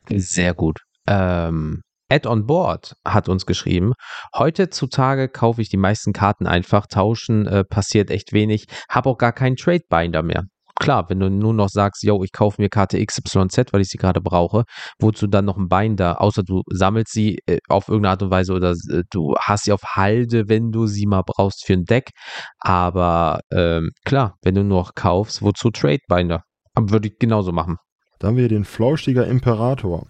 [0.10, 0.80] Sehr gut.
[1.08, 3.94] Ähm, Add on Board hat uns geschrieben,
[4.36, 9.34] heutzutage kaufe ich die meisten Karten einfach, tauschen äh, passiert echt wenig, habe auch gar
[9.34, 10.46] keinen Trade Binder mehr
[10.80, 13.98] klar, wenn du nur noch sagst, yo, ich kaufe mir Karte XYZ, weil ich sie
[13.98, 14.64] gerade brauche,
[15.00, 18.54] wozu dann noch ein Binder, außer du sammelst sie äh, auf irgendeine Art und Weise
[18.54, 22.12] oder äh, du hast sie auf Halde, wenn du sie mal brauchst für ein Deck.
[22.60, 26.44] Aber ähm, klar, wenn du noch kaufst, wozu Trade Binder?
[26.80, 27.78] Würde ich genauso machen.
[28.20, 30.06] Dann haben wir den Flauschiger Imperator.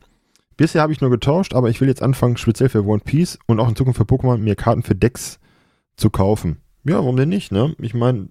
[0.58, 3.60] Bisher habe ich nur getauscht, aber ich will jetzt anfangen, speziell für One Piece und
[3.60, 5.40] auch in Zukunft für Pokémon, mir Karten für Decks
[5.98, 6.58] zu kaufen.
[6.84, 7.76] Ja, warum denn nicht, ne?
[7.80, 8.30] Ich meine,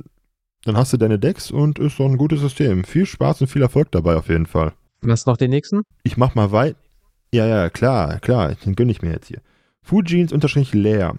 [0.66, 2.83] dann hast du deine Decks und ist doch ein gutes System.
[2.83, 4.72] Viel Spaß und viel Erfolg dabei auf jeden Fall.
[5.00, 5.83] Was noch den nächsten?
[6.02, 6.76] Ich mach mal weit.
[7.33, 9.40] Ja, ja, klar, klar, den gönne ich mir jetzt hier.
[9.83, 11.14] Fujins unterstrich leer.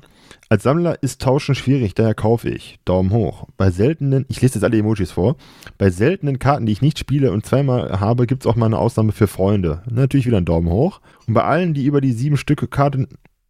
[0.49, 2.79] Als Sammler ist Tauschen schwierig, daher kaufe ich.
[2.83, 3.47] Daumen hoch.
[3.55, 5.37] Bei seltenen, ich lese jetzt alle Emojis vor,
[5.77, 8.77] bei seltenen Karten, die ich nicht spiele und zweimal habe, gibt es auch mal eine
[8.77, 9.83] Ausnahme für Freunde.
[9.89, 10.99] Natürlich wieder ein Daumen hoch.
[11.25, 13.07] Und bei allen, die über die sieben Stücke Karten,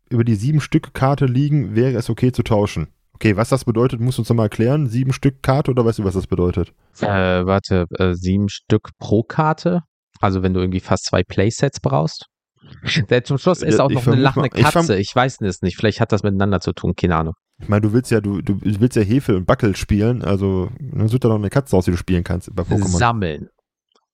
[0.10, 2.88] über die sieben Stücke Karte liegen, wäre es okay zu tauschen.
[3.18, 4.86] Okay, was das bedeutet, musst du uns nochmal erklären.
[4.86, 6.72] Sieben Stück Karte oder weißt du, was das bedeutet?
[7.02, 9.82] Äh, warte, äh, sieben Stück pro Karte?
[10.20, 12.28] Also wenn du irgendwie fast zwei Playsets brauchst?
[13.10, 14.98] Der zum Schluss ist auch noch eine lachende Katze.
[14.98, 15.78] Ich, ich weiß es nicht.
[15.78, 16.94] Vielleicht hat das miteinander zu tun.
[16.96, 17.34] Keine Ahnung.
[17.60, 21.08] Ich meine, du willst ja, du, du willst ja Hefe und Backel spielen, also dann
[21.08, 22.86] sucht da noch eine Katze aus, die du spielen kannst bei Pokémon.
[22.86, 23.48] Sammeln.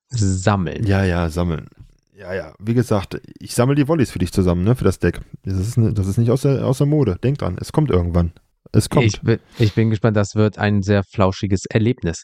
[0.07, 0.85] Sammeln.
[0.85, 1.67] Ja, ja, sammeln.
[2.15, 2.53] Ja, ja.
[2.57, 5.19] Wie gesagt, ich sammle die Wollies für dich zusammen, ne, für das Deck.
[5.43, 7.17] Das ist, ne, das ist nicht aus der, aus der Mode.
[7.21, 8.31] Denk dran, es kommt irgendwann.
[8.73, 9.05] Es kommt.
[9.05, 12.23] Ich bin, ich bin gespannt, das wird ein sehr flauschiges Erlebnis.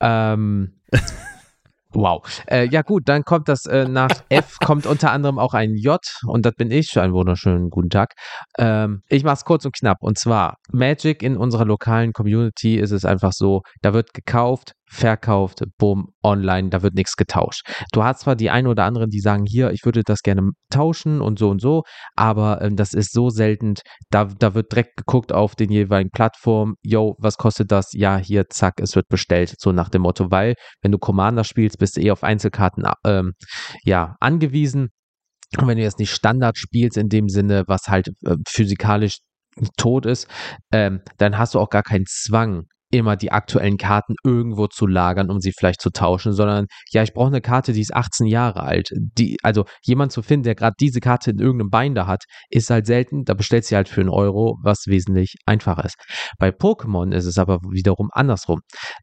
[0.00, 0.80] Ähm,
[1.90, 2.22] wow.
[2.46, 5.98] Äh, ja gut, dann kommt das äh, nach F, kommt unter anderem auch ein J
[6.26, 6.98] und das bin ich.
[7.00, 8.12] Einen wunderschönen guten Tag.
[8.58, 9.98] Ähm, ich mache es kurz und knapp.
[10.02, 15.62] Und zwar Magic in unserer lokalen Community ist es einfach so, da wird gekauft, verkauft,
[15.78, 17.62] bumm, online, da wird nichts getauscht.
[17.92, 21.20] Du hast zwar die einen oder anderen, die sagen, hier, ich würde das gerne tauschen
[21.20, 21.84] und so und so,
[22.16, 23.74] aber ähm, das ist so selten,
[24.10, 27.90] da, da wird direkt geguckt auf den jeweiligen Plattformen, yo, was kostet das?
[27.92, 31.78] Ja, hier, zack, es wird bestellt, so nach dem Motto, weil wenn du Commander spielst,
[31.78, 33.32] bist du eh auf Einzelkarten ähm,
[33.84, 34.88] ja, angewiesen.
[35.58, 39.18] Und wenn du jetzt nicht Standard spielst in dem Sinne, was halt äh, physikalisch
[39.76, 40.28] tot ist,
[40.72, 45.30] ähm, dann hast du auch gar keinen Zwang, immer die aktuellen Karten irgendwo zu lagern,
[45.30, 48.62] um sie vielleicht zu tauschen, sondern ja, ich brauche eine Karte, die ist 18 Jahre
[48.62, 48.90] alt.
[48.96, 52.86] Die, also jemand zu finden, der gerade diese Karte in irgendeinem Binder hat, ist halt
[52.86, 53.24] selten.
[53.24, 55.96] Da bestellt sie halt für einen Euro, was wesentlich einfacher ist.
[56.38, 58.60] Bei Pokémon ist es aber wiederum andersrum.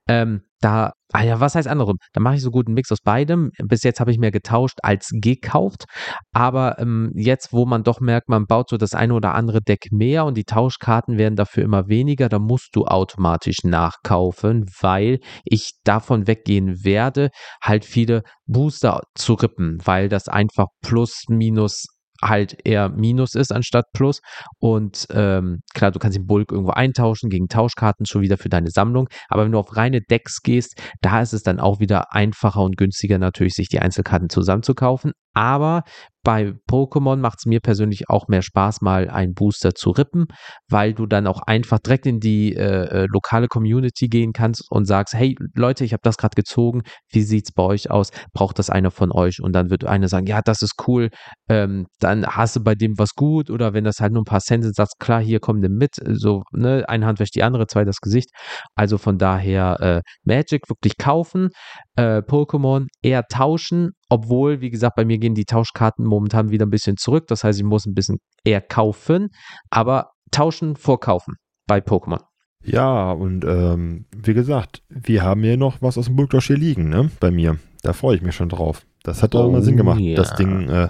[0.07, 1.97] Ähm, da, ah ja, was heißt andersrum?
[2.13, 3.51] Da mache ich so gut einen Mix aus beidem.
[3.63, 5.85] Bis jetzt habe ich mir getauscht als gekauft,
[6.33, 9.87] aber ähm, jetzt, wo man doch merkt, man baut so das eine oder andere Deck
[9.91, 15.73] mehr und die Tauschkarten werden dafür immer weniger, da musst du automatisch nachkaufen, weil ich
[15.83, 17.29] davon weggehen werde,
[17.61, 21.85] halt viele Booster zu rippen, weil das einfach plus minus
[22.23, 24.21] halt eher Minus ist anstatt Plus.
[24.59, 28.69] Und ähm, klar, du kannst den Bulk irgendwo eintauschen gegen Tauschkarten schon wieder für deine
[28.69, 29.07] Sammlung.
[29.29, 32.77] Aber wenn du auf reine Decks gehst, da ist es dann auch wieder einfacher und
[32.77, 35.13] günstiger natürlich, sich die Einzelkarten zusammenzukaufen.
[35.37, 35.83] Aber
[36.23, 40.25] bei Pokémon macht es mir persönlich auch mehr Spaß, mal einen Booster zu rippen,
[40.67, 44.85] weil du dann auch einfach direkt in die äh, äh lokale Community gehen kannst und
[44.85, 48.09] sagst, hey Leute, ich habe das gerade gezogen, wie sieht es bei euch aus?
[48.33, 49.39] Braucht das einer von euch?
[49.39, 51.09] Und dann wird einer sagen, ja, das ist cool,
[51.49, 54.41] ähm, dann hast du bei dem was gut oder wenn das halt nur ein paar
[54.41, 57.67] Cent sind, sagst klar, hier kommen dem mit, so, ne, eine Hand wäscht die andere,
[57.67, 58.31] zwei das Gesicht.
[58.75, 61.49] Also von daher äh, Magic wirklich kaufen,
[61.95, 66.69] äh, Pokémon eher tauschen, obwohl, wie gesagt, bei mir gehen die Tauschkarten momentan wieder ein
[66.69, 67.27] bisschen zurück.
[67.27, 69.29] Das heißt, ich muss ein bisschen eher kaufen,
[69.69, 71.35] aber tauschen vor kaufen
[71.67, 72.21] bei Pokémon.
[72.63, 76.89] Ja, und ähm, wie gesagt, wir haben hier noch was aus dem Bulkdosh hier liegen,
[76.89, 77.09] ne?
[77.19, 77.57] Bei mir.
[77.81, 78.85] Da freue ich mich schon drauf.
[79.03, 79.99] Das hat auch oh, immer Sinn gemacht.
[79.99, 80.15] Ja.
[80.15, 80.89] Das Ding, äh,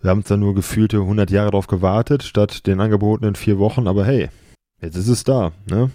[0.00, 4.04] wir haben zwar nur gefühlte 100 Jahre drauf gewartet, statt den angebotenen vier Wochen, aber
[4.04, 4.30] hey,
[4.80, 5.90] jetzt ist es da, ne?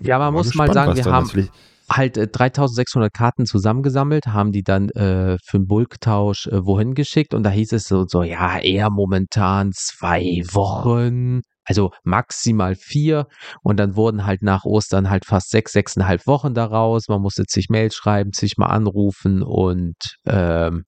[0.00, 1.48] Ja, man muss gespannt, mal sagen, wir haben
[1.90, 7.34] halt äh, 3600 Karten zusammengesammelt, haben die dann äh, für einen Bulktausch äh, wohin geschickt
[7.34, 13.26] und da hieß es so, so, ja, eher momentan zwei Wochen, also maximal vier
[13.62, 17.08] und dann wurden halt nach Ostern halt fast sechs, sechseinhalb Wochen daraus.
[17.08, 20.84] Man musste sich Mails schreiben, sich mal anrufen und ähm,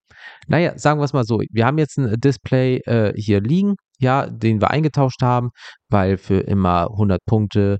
[0.48, 4.26] naja, sagen wir es mal so, wir haben jetzt ein Display äh, hier liegen, ja,
[4.26, 5.50] den wir eingetauscht haben,
[5.88, 7.78] weil für immer 100 Punkte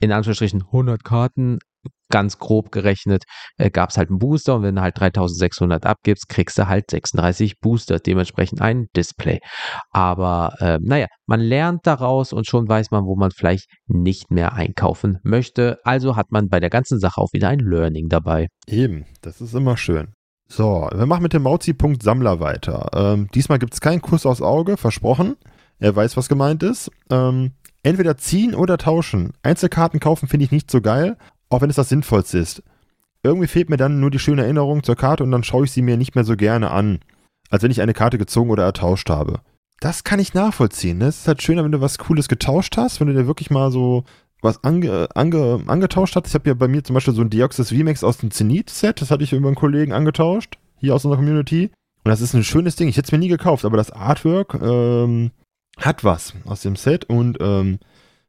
[0.00, 1.58] in Anführungsstrichen 100 Karten
[2.10, 3.24] ganz grob gerechnet,
[3.58, 6.90] äh, gab es halt einen Booster und wenn du halt 3600 abgibst, kriegst du halt
[6.90, 9.40] 36 Booster, dementsprechend ein Display.
[9.90, 14.52] Aber äh, naja, man lernt daraus und schon weiß man, wo man vielleicht nicht mehr
[14.52, 15.78] einkaufen möchte.
[15.84, 18.48] Also hat man bei der ganzen Sache auch wieder ein Learning dabei.
[18.66, 20.12] Eben, das ist immer schön.
[20.48, 22.88] So, wir machen mit dem Mauzi-Punkt Sammler weiter.
[22.94, 25.36] Ähm, diesmal gibt es keinen Kuss aufs Auge, versprochen.
[25.78, 26.90] Er weiß, was gemeint ist.
[27.10, 29.32] Ähm, entweder ziehen oder tauschen.
[29.42, 31.16] Einzelkarten kaufen finde ich nicht so geil,
[31.48, 32.62] auch wenn es das Sinnvollste ist.
[33.22, 35.82] Irgendwie fehlt mir dann nur die schöne Erinnerung zur Karte und dann schaue ich sie
[35.82, 37.00] mir nicht mehr so gerne an,
[37.50, 39.40] als wenn ich eine Karte gezogen oder ertauscht habe.
[39.80, 40.98] Das kann ich nachvollziehen.
[40.98, 41.06] Ne?
[41.06, 43.70] Es ist halt schöner, wenn du was Cooles getauscht hast, wenn du dir wirklich mal
[43.70, 44.04] so
[44.42, 46.28] was ange, ange, angetauscht hast.
[46.28, 49.10] Ich habe ja bei mir zum Beispiel so ein Deoxys VMAX aus dem Zenit-Set, das
[49.10, 51.70] hatte ich über einen Kollegen angetauscht, hier aus unserer Community.
[52.04, 52.88] Und das ist ein schönes Ding.
[52.88, 55.32] Ich hätte es mir nie gekauft, aber das Artwork ähm,
[55.78, 57.78] hat was aus dem Set und ähm,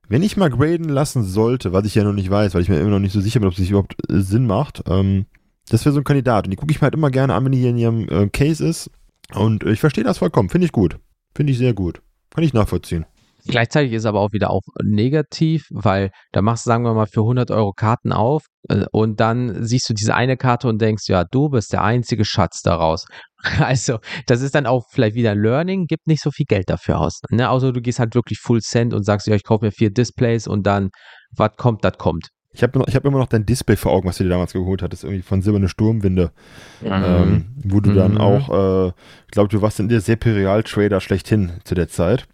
[0.09, 2.79] wenn ich mal graden lassen sollte, was ich ja noch nicht weiß, weil ich mir
[2.79, 5.25] immer noch nicht so sicher bin, ob es überhaupt äh, Sinn macht, ähm,
[5.69, 6.45] das wäre so ein Kandidat.
[6.45, 8.29] Und die gucke ich mir halt immer gerne an, wenn die hier in ihrem äh,
[8.29, 8.89] Case ist.
[9.33, 10.49] Und äh, ich verstehe das vollkommen.
[10.49, 10.97] Finde ich gut.
[11.35, 12.01] Finde ich sehr gut.
[12.29, 13.05] Kann ich nachvollziehen.
[13.47, 17.21] Gleichzeitig ist aber auch wieder auch negativ, weil da machst du, sagen wir mal, für
[17.21, 21.23] 100 Euro Karten auf äh, und dann siehst du diese eine Karte und denkst, ja,
[21.23, 23.05] du bist der einzige Schatz daraus.
[23.59, 27.21] Also, das ist dann auch vielleicht wieder Learning, gibt nicht so viel Geld dafür aus.
[27.29, 27.47] Ne?
[27.47, 30.47] Also, du gehst halt wirklich Full Cent und sagst, ja, ich kaufe mir vier Displays
[30.47, 30.89] und dann,
[31.35, 32.29] was kommt, das kommt.
[32.51, 35.03] Ich habe hab immer noch dein Display vor Augen, was du dir damals geholt hattest,
[35.03, 36.31] irgendwie von Silberne Sturmwinde.
[36.81, 36.87] Mhm.
[36.91, 37.95] Ähm, wo du mhm.
[37.95, 42.27] dann auch, äh, ich glaube, du warst in der Seperial-Trader schlechthin zu der Zeit.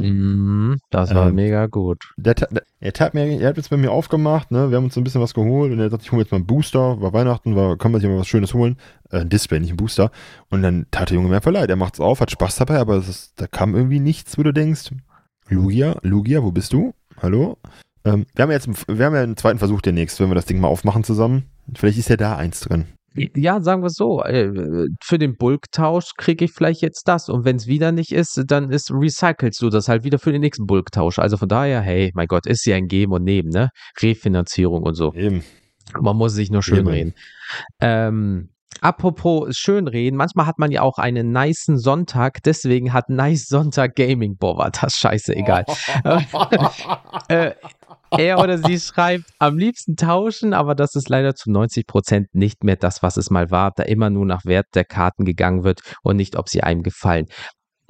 [0.00, 2.12] Mhm, das war ähm, mega gut.
[2.16, 4.70] Der, der, er, tat mir, er hat jetzt bei mir aufgemacht, ne?
[4.70, 6.46] Wir haben uns ein bisschen was geholt und er sagt, ich hole jetzt mal einen
[6.46, 7.00] Booster.
[7.00, 8.76] War Weihnachten, war, kann man sich mal was Schönes holen.
[9.10, 10.10] Äh, ein Display, nicht ein Booster.
[10.50, 11.70] Und dann tat der Junge mir verleid.
[11.70, 14.90] Er macht's auf, hat Spaß dabei, aber ist, da kam irgendwie nichts, wo du denkst,
[15.48, 16.94] Lugia, Lugia, wo bist du?
[17.20, 17.58] Hallo?
[18.04, 20.60] Ähm, wir haben jetzt, wir haben ja einen zweiten Versuch demnächst, wenn wir das Ding
[20.60, 21.44] mal aufmachen zusammen.
[21.74, 22.86] Vielleicht ist ja da eins drin.
[23.14, 27.56] Ja, sagen wir so, äh, für den Bulktausch kriege ich vielleicht jetzt das und wenn
[27.56, 31.18] es wieder nicht ist, dann ist recycelst du das halt wieder für den nächsten Bulktausch.
[31.18, 33.70] Also von daher, hey, mein Gott, ist ja ein Geben und Nehmen, ne?
[34.00, 35.12] Refinanzierung und so.
[35.14, 35.42] Eben.
[35.98, 36.88] Man muss sich nur schön Eben.
[36.88, 37.14] reden.
[37.80, 43.96] Ähm, Apropos schönreden, manchmal hat man ja auch einen niceen Sonntag, deswegen hat Nice Sonntag
[43.96, 44.36] Gaming.
[44.36, 45.64] Boah, war das scheiße, egal.
[47.28, 47.52] äh,
[48.10, 52.64] er oder sie schreibt, am liebsten tauschen, aber das ist leider zu 90 Prozent nicht
[52.64, 55.80] mehr das, was es mal war, da immer nur nach Wert der Karten gegangen wird
[56.02, 57.26] und nicht, ob sie einem gefallen.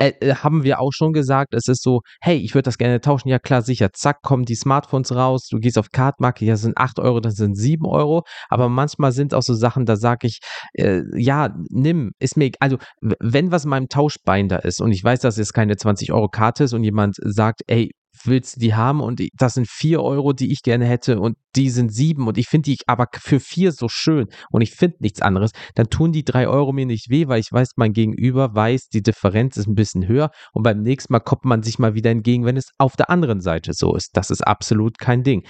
[0.01, 3.01] Äh, äh, haben wir auch schon gesagt, es ist so, hey, ich würde das gerne
[3.01, 6.79] tauschen, ja klar, sicher, zack, kommen die Smartphones raus, du gehst auf Cardmarket, ja, sind
[6.79, 10.39] 8 Euro, das sind 7 Euro, aber manchmal sind auch so Sachen, da sage ich,
[10.75, 15.19] äh, ja, nimm, ist mir, also wenn was in meinem Tauschbinder ist und ich weiß,
[15.21, 17.91] dass es keine 20 Euro Karte ist und jemand sagt, ey,
[18.27, 21.71] willst du die haben und das sind vier Euro, die ich gerne hätte und die
[21.71, 25.21] sind sieben und ich finde die aber für vier so schön und ich finde nichts
[25.21, 28.89] anderes, dann tun die drei Euro mir nicht weh, weil ich weiß, mein Gegenüber weiß,
[28.89, 32.11] die Differenz ist ein bisschen höher und beim nächsten Mal kommt man sich mal wieder
[32.11, 34.11] entgegen, wenn es auf der anderen Seite so ist.
[34.15, 35.43] Das ist absolut kein Ding.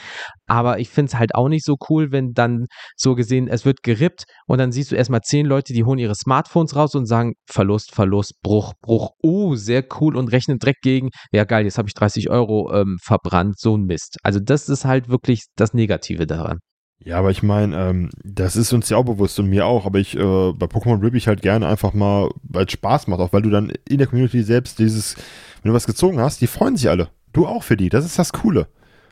[0.46, 2.66] Aber ich finde es halt auch nicht so cool, wenn dann
[2.96, 6.14] so gesehen, es wird gerippt und dann siehst du erstmal zehn Leute, die holen ihre
[6.14, 9.10] Smartphones raus und sagen Verlust, Verlust, Bruch, Bruch.
[9.22, 11.10] Oh, sehr cool und rechnen direkt gegen.
[11.32, 13.58] Ja, geil, jetzt habe ich 30 Euro ähm, verbrannt.
[13.58, 14.16] So ein Mist.
[14.22, 16.58] Also das ist halt wirklich das Negative daran.
[17.04, 19.98] Ja, aber ich meine, ähm, das ist uns ja auch bewusst und mir auch, aber
[20.00, 23.32] ich, äh, bei Pokémon rippe ich halt gerne einfach mal, weil es Spaß macht, auch
[23.32, 25.14] weil du dann in der Community selbst dieses,
[25.62, 27.08] wenn du was gezogen hast, die freuen sich alle.
[27.32, 28.66] Du auch für die, das ist das Coole.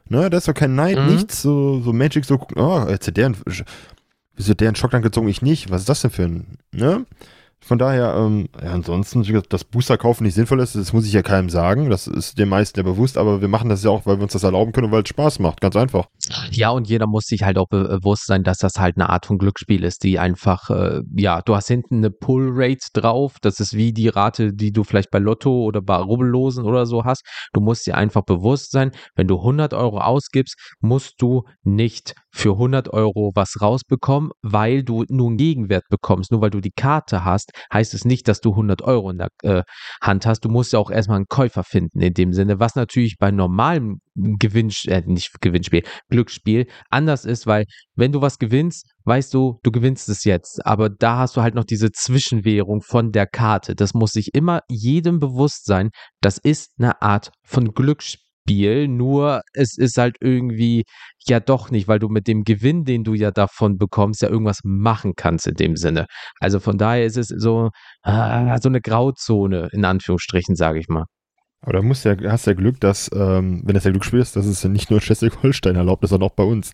[0.09, 1.15] Ne, da ist doch kein Neid, mhm.
[1.15, 3.33] nichts, so, so Magic, so, oh, jetzt hat der,
[4.37, 7.07] wieso der einen Schock dann gezogen, ich nicht, was ist das denn für ein, ne?
[7.67, 11.23] Von daher, ähm, ja, ansonsten, dass Booster kaufen nicht sinnvoll ist, das muss ich ja
[11.23, 11.91] keinem sagen.
[11.91, 14.35] Das ist den meisten ja bewusst, aber wir machen das ja auch, weil wir uns
[14.35, 15.61] das erlauben können und weil es Spaß macht.
[15.61, 16.07] Ganz einfach.
[16.53, 19.39] Ja, und jeder muss sich halt auch bewusst sein, dass das halt eine Art von
[19.39, 23.39] Glücksspiel ist, die einfach, äh, ja, du hast hinten eine Pull-Rate drauf.
[23.43, 27.05] Das ist wie die Rate, die du vielleicht bei Lotto oder bei Rubbellosen oder so
[27.05, 27.23] hast.
[27.53, 32.53] Du musst dir einfach bewusst sein, wenn du 100 Euro ausgibst, musst du nicht für
[32.53, 36.31] 100 Euro was rausbekommen, weil du nur einen Gegenwert bekommst.
[36.31, 39.29] Nur weil du die Karte hast, heißt es nicht, dass du 100 Euro in der
[39.43, 39.63] äh,
[40.01, 40.41] Hand hast.
[40.45, 44.01] Du musst ja auch erstmal einen Käufer finden in dem Sinne, was natürlich bei normalem
[44.15, 47.65] Gewinnspiel, äh, nicht Gewinnspiel, Glücksspiel anders ist, weil
[47.95, 50.65] wenn du was gewinnst, weißt du, du gewinnst es jetzt.
[50.67, 53.75] Aber da hast du halt noch diese Zwischenwährung von der Karte.
[53.75, 55.91] Das muss sich immer jedem bewusst sein.
[56.21, 58.26] Das ist eine Art von Glücksspiel.
[58.47, 60.85] Spiel, nur es ist halt irgendwie
[61.27, 64.61] ja doch nicht, weil du mit dem Gewinn, den du ja davon bekommst, ja irgendwas
[64.63, 66.07] machen kannst in dem Sinne.
[66.39, 67.71] Also von daher ist es so,
[68.05, 71.07] äh, so eine Grauzone, in Anführungsstrichen, sage ich mal.
[71.63, 74.47] Aber da musst ja, hast ja Glück, dass, ähm, wenn das ja Glücksspiel ist, dass
[74.47, 76.73] es ja nicht nur Schleswig-Holstein erlaubt ist, sondern auch bei uns.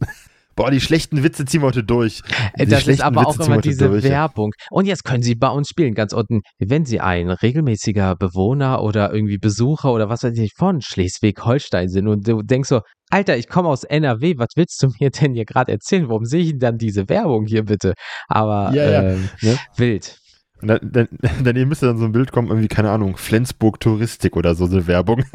[0.55, 2.23] Boah, die schlechten Witze ziehen wir heute durch.
[2.59, 4.53] Die das ist aber Witze auch immer diese durch, Werbung.
[4.71, 6.41] Und jetzt können Sie bei uns spielen, ganz unten.
[6.59, 12.09] Wenn Sie ein regelmäßiger Bewohner oder irgendwie Besucher oder was weiß ich von Schleswig-Holstein sind
[12.09, 15.45] und du denkst so, Alter, ich komme aus NRW, was willst du mir denn hier
[15.45, 16.09] gerade erzählen?
[16.09, 17.93] Warum sehe ich denn dann diese Werbung hier bitte?
[18.27, 19.03] Aber ja, ja.
[19.03, 19.59] Ähm, ne?
[19.77, 20.22] wild.
[20.63, 21.09] Und dann, dann,
[21.45, 24.87] daneben müsste dann so ein Bild kommen, irgendwie, keine Ahnung, Flensburg Touristik oder so eine
[24.87, 25.25] Werbung.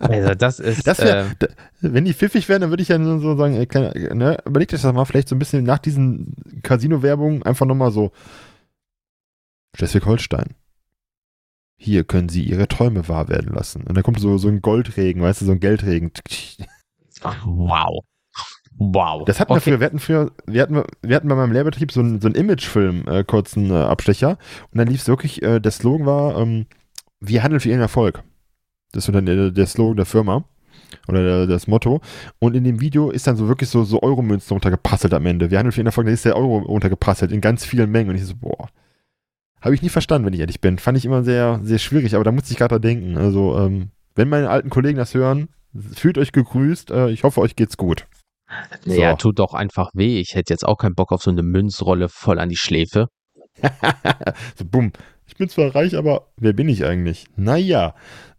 [0.00, 0.86] Also das ist.
[0.86, 1.48] Das wär, äh, da,
[1.80, 4.80] wenn die pfiffig wären, dann würde ich ja so sagen, ey, kleine, ne, überleg dich
[4.80, 8.12] das mal, vielleicht so ein bisschen nach diesen Casino-Werbungen einfach nochmal so.
[9.76, 10.54] Schleswig-Holstein.
[11.76, 13.82] Hier können Sie Ihre Träume wahr werden lassen.
[13.82, 16.12] Und dann kommt so, so ein Goldregen, weißt du, so ein Geldregen.
[17.44, 18.04] Wow.
[18.78, 19.24] Wow.
[19.24, 19.66] Das hatten okay.
[19.66, 22.28] wir früher, wir hatten früher, wir hatten, wir hatten bei meinem Lehrbetrieb so einen, so
[22.28, 24.38] Imagefilm, äh, kurzen äh, Abstecher.
[24.70, 26.66] Und dann lief es wirklich, äh, der Slogan war, ähm,
[27.20, 28.22] wir handeln für ihren Erfolg.
[28.92, 30.44] Das ist dann der, der Slogan der Firma.
[31.08, 32.00] Oder der, das Motto.
[32.38, 35.50] Und in dem Video ist dann so wirklich so, so Euromünzen runtergepasselt am Ende.
[35.50, 38.10] Wir handeln für ihren Erfolg, da ist der Euro runtergepasselt in ganz vielen Mengen.
[38.10, 38.68] Und ich so, boah.
[39.60, 40.78] Habe ich nie verstanden, wenn ich ehrlich bin.
[40.78, 43.16] Fand ich immer sehr, sehr schwierig, aber da musste ich gerade denken.
[43.16, 46.92] Also, ähm, wenn meine alten Kollegen das hören, fühlt euch gegrüßt.
[46.92, 48.06] Äh, ich hoffe, euch geht's gut.
[48.84, 48.92] So.
[48.92, 50.20] Ja, tut doch einfach weh.
[50.20, 53.08] Ich hätte jetzt auch keinen Bock auf so eine Münzrolle voll an die Schläfe.
[54.56, 54.92] so, bumm.
[55.26, 57.26] Ich bin zwar reich, aber wer bin ich eigentlich?
[57.36, 57.94] Naja,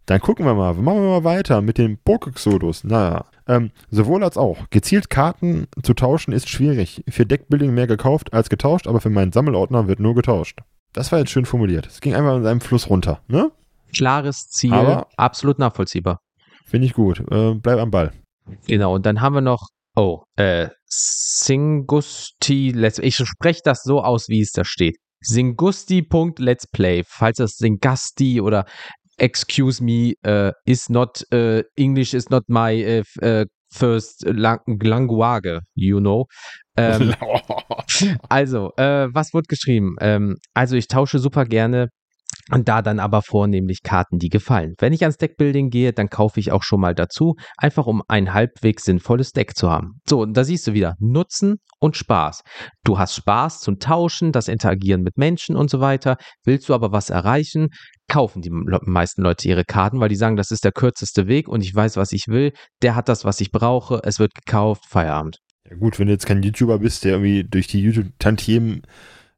[0.06, 0.74] dann gucken wir mal.
[0.74, 2.84] Machen wir mal weiter mit den Pokéxodus.
[2.84, 4.58] Naja, ähm, sowohl als auch.
[4.70, 7.04] Gezielt Karten zu tauschen ist schwierig.
[7.08, 10.58] Für Deckbuilding mehr gekauft als getauscht, aber für meinen Sammelordner wird nur getauscht.
[10.92, 11.86] Das war jetzt schön formuliert.
[11.86, 13.52] Es ging einfach in seinem Fluss runter, ne?
[13.94, 16.18] Klares Ziel, aber absolut nachvollziehbar.
[16.66, 17.20] Finde ich gut.
[17.30, 18.12] Äh, bleib am Ball.
[18.66, 24.28] Genau, und dann haben wir noch Oh, äh, Singusti, let's, ich spreche das so aus,
[24.28, 24.96] wie es da steht.
[25.20, 28.64] Singusti.let's play, falls das Singasti oder
[29.18, 36.00] excuse me, uh, is not, uh, English is not my uh, first lang language, you
[36.00, 36.26] know.
[36.76, 37.14] Ähm,
[38.28, 39.96] also, was wird geschrieben?
[40.00, 41.90] Ähm, also, ich tausche super gerne
[42.52, 44.74] und da dann aber vornehmlich Karten, die gefallen.
[44.78, 48.32] Wenn ich ans Deckbuilding gehe, dann kaufe ich auch schon mal dazu, einfach um ein
[48.34, 50.00] halbwegs sinnvolles Deck zu haben.
[50.08, 52.42] So, und da siehst du wieder Nutzen und Spaß.
[52.84, 56.16] Du hast Spaß zum Tauschen, das Interagieren mit Menschen und so weiter.
[56.44, 57.68] Willst du aber was erreichen,
[58.08, 61.62] kaufen die meisten Leute ihre Karten, weil die sagen, das ist der kürzeste Weg und
[61.62, 62.52] ich weiß, was ich will.
[62.82, 64.00] Der hat das, was ich brauche.
[64.04, 64.84] Es wird gekauft.
[64.88, 65.38] Feierabend.
[65.68, 68.82] Ja gut, wenn du jetzt kein YouTuber bist, der irgendwie durch die YouTube-Tantiemen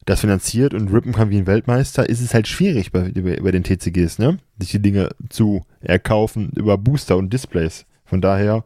[0.05, 3.53] das finanziert und rippen kann wie ein Weltmeister, ist es halt schwierig bei, über, über
[3.53, 4.39] den TCGs, ne?
[4.59, 7.87] Sich die Dinge zu erkaufen über Booster und Displays.
[8.05, 8.65] Von daher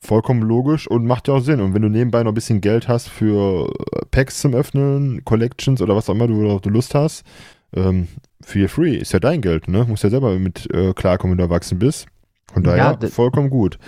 [0.00, 1.60] vollkommen logisch und macht ja auch Sinn.
[1.60, 5.80] Und wenn du nebenbei noch ein bisschen Geld hast für äh, Packs zum Öffnen, Collections
[5.80, 7.24] oder was auch immer du, du Lust hast,
[7.74, 8.08] ähm,
[8.42, 9.86] feel free, ist ja dein Geld, ne?
[9.88, 12.06] Musst ja selber mit äh, klarkommen, wenn du erwachsen bist.
[12.52, 13.78] Von daher ja, vollkommen gut.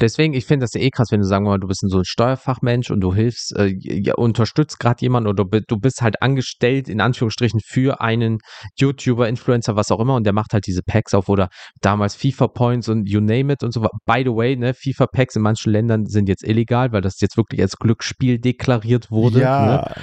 [0.00, 1.98] Deswegen, ich finde das ja eh krass, wenn du sagen wir mal, du bist so
[1.98, 6.88] ein Steuerfachmensch und du hilfst, äh, ja, unterstützt gerade jemanden oder du bist halt angestellt,
[6.88, 8.38] in Anführungsstrichen, für einen
[8.78, 11.48] YouTuber, Influencer, was auch immer, und der macht halt diese Packs auf oder
[11.80, 13.80] damals FIFA Points und you name it und so.
[14.06, 17.36] By the way, ne, FIFA Packs in manchen Ländern sind jetzt illegal, weil das jetzt
[17.36, 19.40] wirklich als Glücksspiel deklariert wurde.
[19.40, 19.94] Ja,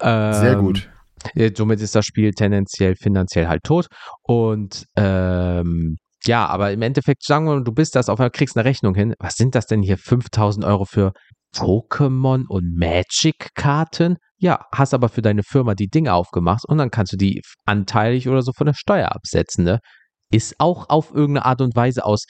[0.00, 0.32] ne?
[0.34, 0.90] sehr ähm, gut.
[1.54, 3.86] Somit ist das Spiel tendenziell finanziell halt tot.
[4.22, 8.64] Und ähm, ja, aber im Endeffekt sagen wir, du bist das auf einmal, kriegst eine
[8.64, 9.14] Rechnung hin.
[9.18, 9.98] Was sind das denn hier?
[9.98, 11.12] 5000 Euro für
[11.54, 14.16] Pokémon und Magic-Karten?
[14.38, 18.28] Ja, hast aber für deine Firma die Dinge aufgemacht und dann kannst du die anteilig
[18.28, 19.80] oder so von der Steuer absetzen, ne?
[20.32, 22.24] Ist auch auf irgendeine Art und Weise aus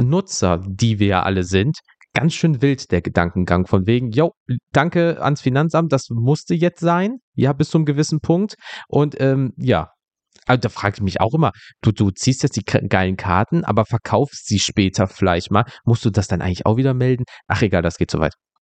[0.00, 1.78] Nutzer, die wir ja alle sind,
[2.14, 4.32] ganz schön wild, der Gedankengang von wegen, yo,
[4.72, 8.54] danke ans Finanzamt, das musste jetzt sein, ja, bis zu einem gewissen Punkt.
[8.88, 9.90] Und ähm, ja,
[10.50, 13.84] also da frage ich mich auch immer, du, du ziehst jetzt die geilen Karten, aber
[13.86, 15.64] verkaufst sie später vielleicht mal.
[15.84, 17.24] Musst du das dann eigentlich auch wieder melden?
[17.46, 18.34] Ach egal, das geht soweit.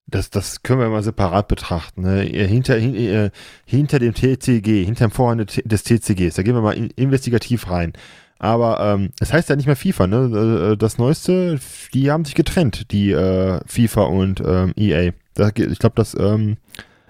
[0.07, 2.03] Das, das können wir mal separat betrachten.
[2.03, 2.23] Ne?
[2.23, 3.31] Hinter, hin,
[3.64, 7.93] hinter dem TCG, hinter dem Vorhand des TCGs, da gehen wir mal investigativ rein.
[8.39, 10.73] Aber ähm, es das heißt ja nicht mehr FIFA, ne?
[10.73, 11.61] Äh, das Neueste,
[11.95, 15.12] die haben sich getrennt, die äh, FIFA und ähm, EA.
[15.35, 16.57] Das, ich glaube, das ähm,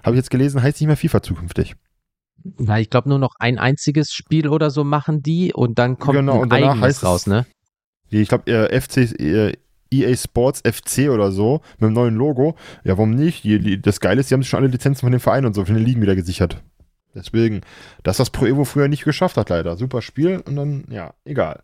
[0.02, 1.74] habe ich jetzt gelesen, heißt nicht mehr FIFA zukünftig.
[2.58, 6.18] Na, ich glaube nur noch ein einziges Spiel oder so machen die und dann kommt
[6.18, 7.46] genau, ein eigenes heißt raus, ne?
[8.10, 9.56] Ich glaube, äh, FC, äh,
[9.90, 12.56] EA Sports FC oder so, mit einem neuen Logo.
[12.84, 13.46] Ja, warum nicht?
[13.86, 15.74] Das Geile ist, die haben sich schon alle Lizenzen von den Vereinen und so für
[15.74, 16.62] den Ligen wieder gesichert.
[17.14, 17.60] Deswegen,
[18.02, 19.76] dass das Pro Evo früher nicht geschafft hat, leider.
[19.76, 21.62] Super Spiel und dann, ja, egal.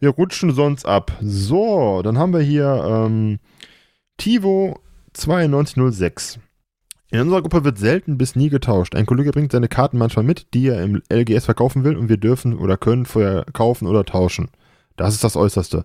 [0.00, 1.12] Wir rutschen sonst ab.
[1.22, 3.38] So, dann haben wir hier ähm,
[4.16, 4.80] Tivo
[5.16, 6.40] 9206.
[7.10, 8.94] In unserer Gruppe wird selten bis nie getauscht.
[8.94, 12.16] Ein Kollege bringt seine Karten manchmal mit, die er im LGS verkaufen will und wir
[12.16, 14.48] dürfen oder können vorher kaufen oder tauschen.
[14.96, 15.84] Das ist das Äußerste.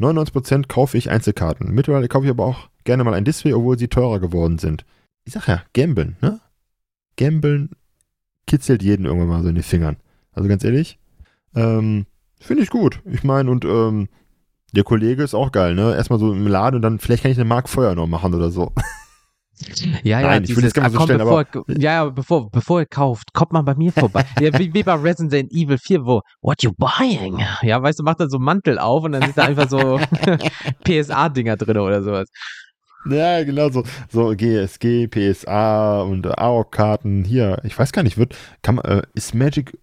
[0.00, 1.72] 99% kaufe ich Einzelkarten.
[1.72, 4.84] Mittlerweile kaufe ich aber auch gerne mal ein Display, obwohl sie teurer geworden sind.
[5.24, 6.40] Ich sag ja, gambeln, ne?
[7.16, 7.70] Gambeln
[8.46, 9.96] kitzelt jeden irgendwann mal so in die Fingern.
[10.32, 10.98] Also ganz ehrlich,
[11.54, 12.06] ähm,
[12.40, 13.00] finde ich gut.
[13.04, 14.08] Ich meine, und ähm,
[14.72, 15.94] der Kollege ist auch geil, ne?
[15.94, 18.50] Erstmal so im Laden und dann, vielleicht kann ich eine Mark Feuer noch machen oder
[18.50, 18.72] so.
[20.02, 22.80] Ja, ja, Nein, ich will das gar nicht so stellen, bevor, aber, ja, bevor, bevor
[22.80, 24.24] ihr kauft, kommt mal bei mir vorbei.
[24.40, 27.38] ja, wie, wie bei Resident Evil 4, wo, what you buying?
[27.62, 30.00] Ja, weißt du, macht dann so einen Mantel auf und dann sind da einfach so
[30.84, 32.28] PSA-Dinger drin oder sowas.
[33.08, 33.84] Ja, genau so.
[34.10, 37.24] So GSG, PSA und äh, AOK-Karten.
[37.24, 39.76] Hier, ich weiß gar nicht, wird, kann man, äh, ist Magic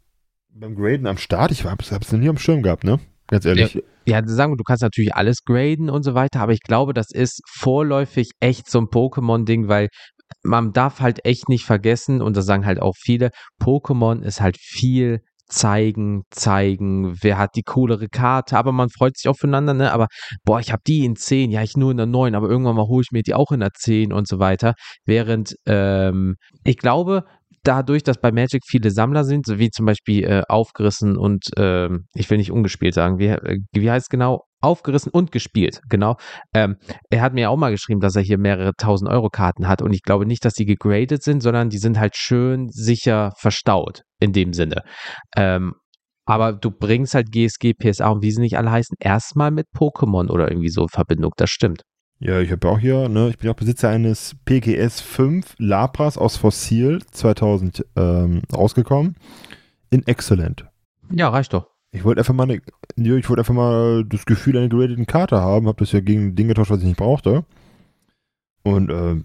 [0.49, 1.51] beim Graden am Start?
[1.51, 2.99] Ich hab's, hab's noch nie am Schirm gehabt, ne?
[3.29, 3.73] Ganz ehrlich.
[4.05, 7.11] Ja, ja, sagen du kannst natürlich alles graden und so weiter, aber ich glaube, das
[7.11, 9.89] ist vorläufig echt so ein Pokémon-Ding, weil
[10.43, 13.29] man darf halt echt nicht vergessen, und das sagen halt auch viele,
[13.61, 15.19] Pokémon ist halt viel
[15.49, 19.91] zeigen, zeigen, wer hat die coolere Karte, aber man freut sich auch füreinander, ne?
[19.91, 20.07] Aber
[20.43, 22.87] boah, ich habe die in 10, ja, ich nur in der 9, aber irgendwann mal
[22.87, 24.73] hole ich mir die auch in der 10 und so weiter.
[25.05, 27.23] Während ähm, ich glaube,
[27.63, 31.89] dadurch, dass bei Magic viele Sammler sind, so wie zum Beispiel äh, aufgerissen und äh,
[32.13, 34.45] ich will nicht ungespielt sagen, wie, äh, wie heißt es genau?
[34.61, 36.17] Aufgerissen und gespielt, genau.
[36.53, 36.77] Ähm,
[37.09, 39.93] er hat mir auch mal geschrieben, dass er hier mehrere tausend Euro Karten hat und
[39.93, 44.33] ich glaube nicht, dass die gegradet sind, sondern die sind halt schön sicher verstaut in
[44.33, 44.83] dem Sinne.
[45.37, 45.75] Ähm,
[46.25, 50.29] aber du bringst halt GSG, PSA und wie sie nicht alle heißen, erstmal mit Pokémon
[50.29, 51.81] oder irgendwie so in Verbindung, das stimmt.
[52.21, 56.35] Ja, ich habe auch hier, ne, ich bin auch Besitzer eines PGS 5 Lapras aus
[56.35, 59.15] Fossil 2000 ähm, rausgekommen.
[59.89, 60.65] In Excellent.
[61.11, 61.67] Ja, reicht doch.
[61.91, 62.61] Ich wollte einfach mal eine,
[62.97, 66.35] ich wollte einfach mal das Gefühl einer gradeten Karte haben, habe das ja gegen ein
[66.35, 67.45] Ding getauscht, was ich nicht brauchte.
[68.63, 69.15] Und äh,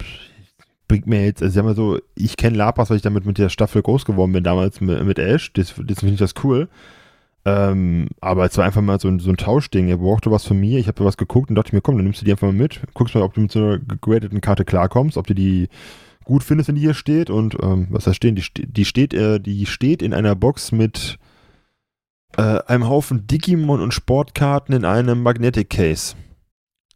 [0.86, 3.48] bringt mir jetzt, also sagen wir so, ich kenne Lapras, weil ich damit mit der
[3.48, 6.68] Staffel groß geworden bin, damals mit, mit Ash, das, das finde ich das cool.
[7.46, 9.88] Ähm, aber es war einfach mal so ein, so ein Tauschding.
[9.88, 12.20] Er brauchte was von mir, ich habe was geguckt und dachte mir, komm, dann nimmst
[12.20, 15.16] du die einfach mal mit, guckst mal, ob du mit so einer gegradeten Karte klarkommst,
[15.16, 15.68] ob du die
[16.24, 19.40] gut findest, wenn die hier steht und ähm, was da stehen, die, die steht, äh,
[19.40, 21.18] die steht in einer Box mit
[22.36, 26.16] äh, einem Haufen Digimon und Sportkarten in einem Magnetic Case.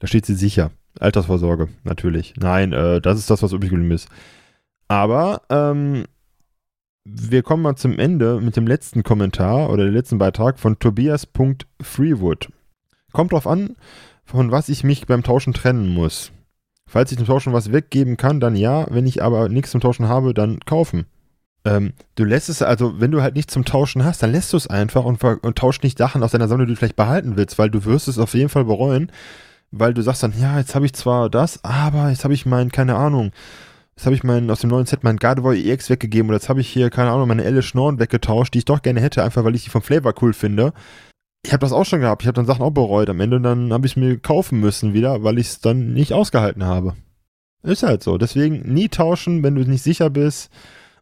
[0.01, 0.71] Da steht sie sicher.
[0.99, 2.35] Altersvorsorge, natürlich.
[2.39, 4.09] Nein, äh, das ist das, was übrig geblieben ist.
[4.89, 6.05] Aber ähm,
[7.11, 12.49] wir kommen mal zum Ende mit dem letzten Kommentar oder dem letzten Beitrag von Tobias.freewood.
[13.13, 13.77] Kommt drauf an,
[14.25, 16.33] von was ich mich beim Tauschen trennen muss.
[16.87, 18.87] Falls ich zum Tauschen was weggeben kann, dann ja.
[18.91, 21.07] Wenn ich aber nichts zum Tauschen habe, dann kaufen.
[21.65, 24.57] Ähm, du lässt es, also wenn du halt nichts zum Tauschen hast, dann lässt du
[24.57, 27.59] es einfach und, und tausch nicht Sachen aus deiner Sammlung, die du vielleicht behalten willst,
[27.59, 29.11] weil du wirst es auf jeden Fall bereuen,
[29.71, 32.71] weil du sagst dann, ja, jetzt habe ich zwar das, aber jetzt habe ich mein,
[32.71, 33.33] keine Ahnung,
[33.99, 36.61] jetzt habe ich mein, aus dem neuen Set mein Gardevoir EX weggegeben oder jetzt habe
[36.61, 39.57] ich hier, keine Ahnung, meine Elle Schnorren weggetauscht, die ich doch gerne hätte, einfach weil
[39.57, 40.73] ich die vom Flavor cool finde.
[41.45, 43.43] Ich habe das auch schon gehabt, ich habe dann Sachen auch bereut am Ende und
[43.43, 46.95] dann habe ich es mir kaufen müssen wieder, weil ich es dann nicht ausgehalten habe.
[47.65, 48.19] Ist halt so.
[48.19, 50.53] Deswegen nie tauschen, wenn du nicht sicher bist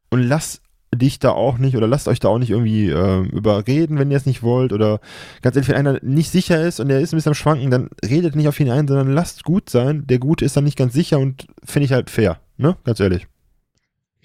[0.09, 0.63] und lass
[0.95, 4.17] dich da auch nicht oder lasst euch da auch nicht irgendwie äh, überreden, wenn ihr
[4.17, 5.01] es nicht wollt oder
[5.43, 7.91] ganz ehrlich, wenn einer nicht sicher ist und der ist ein bisschen am Schwanken, dann
[8.03, 10.07] redet nicht auf ihn ein, sondern lasst gut sein.
[10.07, 12.77] Der Gute ist dann nicht ganz sicher und finde ich halt fair, ne?
[12.85, 13.27] Ganz ehrlich.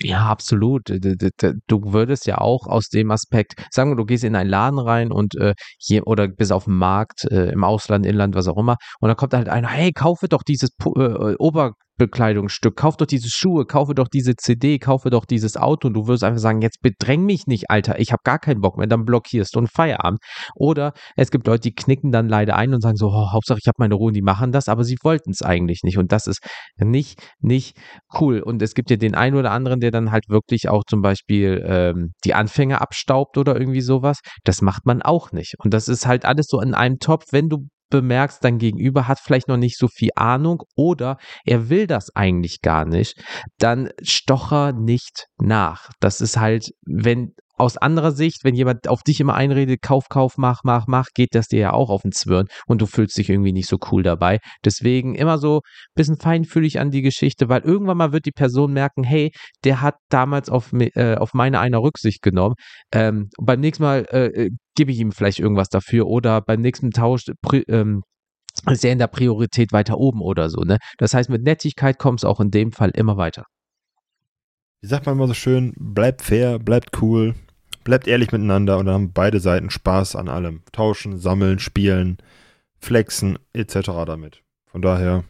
[0.03, 0.89] Ja, absolut.
[1.67, 5.11] Du würdest ja auch aus dem Aspekt, sagen wir, du gehst in einen Laden rein
[5.11, 8.77] und äh, hier oder bist auf dem Markt, äh, im Ausland, Inland, was auch immer,
[8.99, 13.29] und dann kommt halt einer, hey, kaufe doch dieses äh, Ober Bekleidungsstück, kauf doch diese
[13.29, 16.81] Schuhe, kaufe doch diese CD, kaufe doch dieses Auto und du wirst einfach sagen, jetzt
[16.81, 20.19] bedräng mich nicht, Alter, ich habe gar keinen Bock mehr, dann blockierst du einen Feierabend.
[20.55, 23.67] Oder es gibt Leute, die knicken dann leider ein und sagen so, oh, Hauptsache ich
[23.67, 26.39] habe meine Ruhe, die machen das, aber sie wollten es eigentlich nicht und das ist
[26.79, 27.77] nicht, nicht
[28.19, 28.39] cool.
[28.41, 31.63] Und es gibt ja den einen oder anderen, der dann halt wirklich auch zum Beispiel
[31.63, 34.21] ähm, die Anfänge abstaubt oder irgendwie sowas.
[34.43, 35.53] Das macht man auch nicht.
[35.59, 39.19] Und das ist halt alles so in einem Topf, wenn du bemerkst, dein Gegenüber hat
[39.19, 43.23] vielleicht noch nicht so viel Ahnung oder er will das eigentlich gar nicht,
[43.59, 45.91] dann stocher nicht nach.
[45.99, 50.37] Das ist halt, wenn aus anderer Sicht, wenn jemand auf dich immer einredet, Kauf, Kauf,
[50.37, 53.29] mach, mach, mach, geht das dir ja auch auf den Zwirn und du fühlst dich
[53.29, 54.39] irgendwie nicht so cool dabei.
[54.65, 58.73] Deswegen immer so ein bisschen feinfühlig an die Geschichte, weil irgendwann mal wird die Person
[58.73, 59.31] merken, hey,
[59.63, 62.55] der hat damals auf, äh, auf meine einer Rücksicht genommen.
[62.91, 66.89] Ähm, beim nächsten Mal äh, äh, gebe ich ihm vielleicht irgendwas dafür oder beim nächsten
[66.89, 67.25] Tausch
[67.67, 68.01] ähm,
[68.69, 70.61] ist er in der Priorität weiter oben oder so.
[70.61, 70.77] Ne?
[70.97, 73.45] Das heißt, mit Nettigkeit kommt es auch in dem Fall immer weiter.
[74.81, 77.35] Wie sagt man immer so schön, bleibt fair, bleibt cool,
[77.83, 80.61] bleibt ehrlich miteinander und dann haben beide Seiten Spaß an allem.
[80.71, 82.17] Tauschen, sammeln, spielen,
[82.79, 83.89] flexen etc.
[84.05, 84.43] damit.
[84.65, 85.23] Von daher,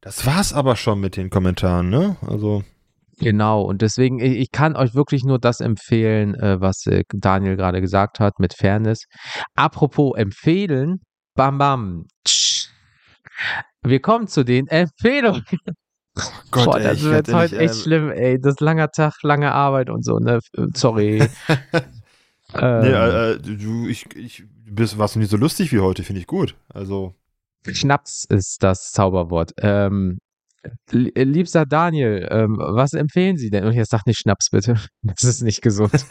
[0.00, 2.16] das war's aber schon mit den Kommentaren, ne?
[2.26, 2.64] Also.
[3.18, 7.82] Genau, und deswegen, ich kann euch wirklich nur das empfehlen, äh, was äh, Daniel gerade
[7.82, 9.04] gesagt hat, mit Fairness.
[9.54, 11.00] Apropos empfehlen,
[11.34, 12.06] bam bam.
[13.82, 15.44] Wir kommen zu den Empfehlungen.
[16.22, 18.40] Oh Gott, Boah, das ey, wird heute echt ähm, schlimm, ey.
[18.40, 20.40] Das ist langer Tag, lange Arbeit und so, ne?
[20.74, 21.20] Sorry.
[21.20, 21.28] ähm,
[22.54, 26.20] nee, äh, äh, du, ich, ich bist, warst du nicht so lustig wie heute, finde
[26.20, 26.56] ich gut.
[26.68, 27.14] Also.
[27.66, 29.52] Schnaps ist das Zauberwort.
[29.58, 30.18] Ähm,
[30.90, 33.64] liebster Daniel, ähm, was empfehlen Sie denn?
[33.64, 34.76] Und jetzt sag nicht Schnaps, bitte.
[35.02, 36.06] Das ist nicht gesund.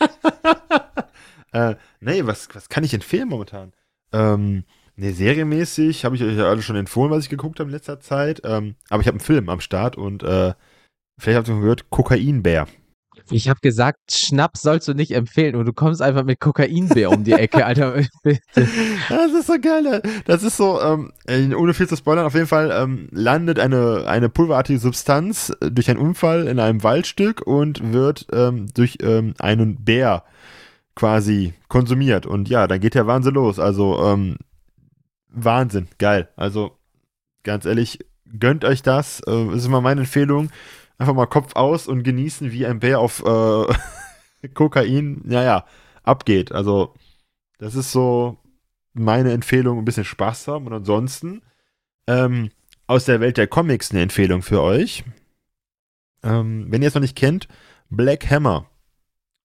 [1.52, 3.72] äh, nee, was, was kann ich empfehlen momentan?
[4.12, 4.64] Ähm,
[5.00, 8.00] Nee, serienmäßig habe ich euch ja alle schon empfohlen, was ich geguckt habe in letzter
[8.00, 8.42] Zeit.
[8.44, 10.52] Ähm, aber ich habe einen Film am Start und äh,
[11.18, 12.66] vielleicht habt ihr schon gehört, Kokainbär.
[13.30, 17.24] Ich habe gesagt, Schnaps sollst du nicht empfehlen und du kommst einfach mit Kokainbär um
[17.24, 18.02] die Ecke, Alter.
[18.22, 18.42] Bitte.
[19.08, 20.02] Das ist so geil.
[20.26, 21.12] Das ist so, ähm,
[21.56, 25.98] ohne viel zu spoilern, auf jeden Fall ähm, landet eine, eine pulverartige Substanz durch einen
[25.98, 30.24] Unfall in einem Waldstück und wird ähm, durch ähm, einen Bär
[30.94, 32.26] quasi konsumiert.
[32.26, 33.58] Und ja, dann geht der Wahnsinn los.
[33.58, 34.36] Also, ähm,
[35.30, 36.28] Wahnsinn, geil.
[36.36, 36.78] Also
[37.42, 37.98] ganz ehrlich,
[38.38, 39.20] gönnt euch das.
[39.20, 40.50] Äh, das ist immer meine Empfehlung.
[40.98, 45.64] Einfach mal Kopf aus und genießen, wie ein Bär auf äh, Kokain, naja,
[46.02, 46.52] abgeht.
[46.52, 46.94] Also
[47.58, 48.38] das ist so
[48.92, 50.66] meine Empfehlung, ein bisschen Spaß haben.
[50.66, 51.42] Und ansonsten
[52.06, 52.50] ähm,
[52.86, 55.04] aus der Welt der Comics eine Empfehlung für euch.
[56.22, 57.48] Ähm, wenn ihr es noch nicht kennt,
[57.88, 58.66] Black Hammer.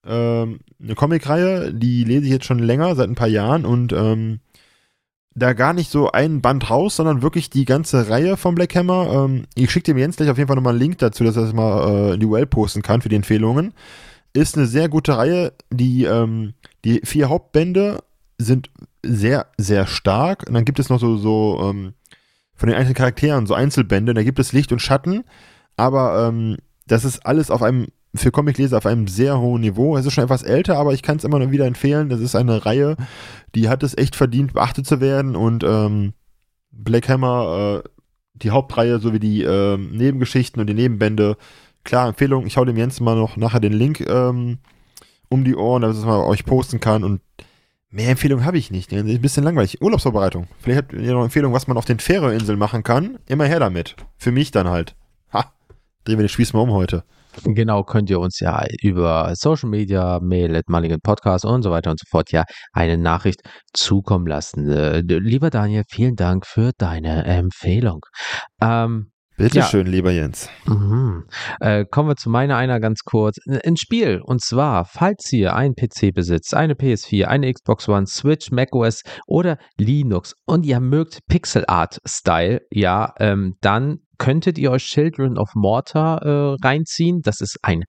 [0.06, 4.40] Ähm, eine Comicreihe, die lese ich jetzt schon länger, seit ein paar Jahren und ähm,
[5.36, 9.26] da gar nicht so ein Band raus, sondern wirklich die ganze Reihe von Black Hammer.
[9.26, 11.44] Ähm, ich schicke dem Jens gleich auf jeden Fall nochmal einen Link dazu, dass er
[11.44, 13.74] das mal äh, in die UL posten kann für die Empfehlungen.
[14.34, 15.54] Ist eine sehr gute Reihe.
[15.72, 16.54] Die, ähm,
[16.86, 18.02] die vier Hauptbände
[18.38, 18.70] sind
[19.04, 20.46] sehr, sehr stark.
[20.48, 21.94] Und dann gibt es noch so, so ähm,
[22.54, 24.14] von den einzelnen Charakteren so Einzelbände.
[24.14, 25.26] Da gibt es Licht und Schatten.
[25.76, 26.58] Aber ähm,
[26.88, 29.98] das ist alles auf einem für Comicleser auf einem sehr hohen Niveau.
[29.98, 32.10] Es ist schon etwas älter, aber ich kann es immer noch wieder empfehlen.
[32.10, 32.96] Das ist eine Reihe,
[33.54, 35.36] die hat es echt verdient, beachtet zu werden.
[35.36, 36.14] Und ähm,
[36.72, 37.90] Black Hammer, äh,
[38.34, 41.38] die Hauptreihe sowie die äh, Nebengeschichten und die Nebenbände,
[41.84, 42.46] klar, Empfehlung.
[42.46, 44.60] Ich hau dem Jens mal noch nachher den Link ähm,
[45.30, 47.04] um die Ohren, damit es mal euch posten kann.
[47.04, 47.22] Und
[47.90, 48.92] mehr Empfehlungen habe ich nicht.
[48.92, 49.82] Ein bisschen langweilig.
[49.82, 50.48] Urlaubsvorbereitung.
[50.60, 53.20] Vielleicht habt ihr noch Empfehlungen, was man auf den Färöerinseln machen kann.
[53.28, 53.96] Immer her damit.
[54.18, 54.96] Für mich dann halt.
[55.32, 55.54] Ha!
[56.04, 57.04] Drehen wir den Spieß mal um heute.
[57.44, 62.00] Genau, könnt ihr uns ja über Social Media, Mail, Mulligan Podcast und so weiter und
[62.00, 63.42] so fort ja eine Nachricht
[63.74, 64.70] zukommen lassen.
[64.70, 68.02] Äh, lieber Daniel, vielen Dank für deine Empfehlung.
[68.62, 69.66] Ähm, Bitte ja.
[69.66, 70.50] schön, lieber Jens.
[70.66, 71.26] Mhm.
[71.60, 73.38] Äh, kommen wir zu meiner einer ganz kurz.
[73.66, 74.22] Ein Spiel.
[74.24, 79.58] Und zwar, falls ihr einen PC besitzt, eine PS4, eine Xbox One, Switch, macOS oder
[79.78, 85.50] Linux und ihr mögt Pixel Art Style, ja, ähm, dann könntet ihr euch Children of
[85.56, 87.22] Mortar äh, reinziehen.
[87.22, 87.84] Das ist ein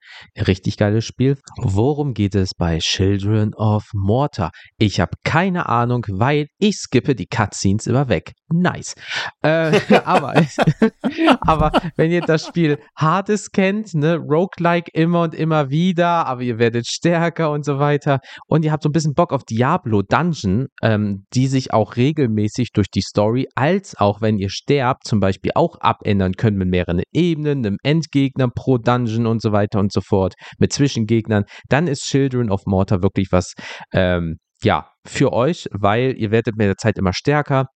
[0.46, 1.38] richtig geiles Spiel.
[1.58, 4.50] Worum geht es bei Children of Mortar?
[4.78, 8.32] Ich habe keine Ahnung, weil ich skippe die Cutscenes immer weg.
[8.48, 8.94] Nice.
[9.42, 10.34] Äh, aber,
[11.40, 16.58] aber wenn ihr das Spiel Hades kennt, ne, Roguelike immer und immer wieder, aber ihr
[16.58, 18.18] werdet stärker und so weiter.
[18.46, 22.72] Und ihr habt so ein bisschen Bock auf Diablo Dungeon, ähm, die sich auch regelmäßig
[22.72, 26.68] durch die Story, als auch wenn ihr sterbt, zum Beispiel auch abändern ändern können mit
[26.68, 31.86] mehreren Ebenen, einem Endgegner pro Dungeon und so weiter und so fort, mit Zwischengegnern, dann
[31.86, 33.52] ist Children of Mortar wirklich was,
[33.92, 37.66] ähm, ja, für euch, weil ihr werdet mit der Zeit immer stärker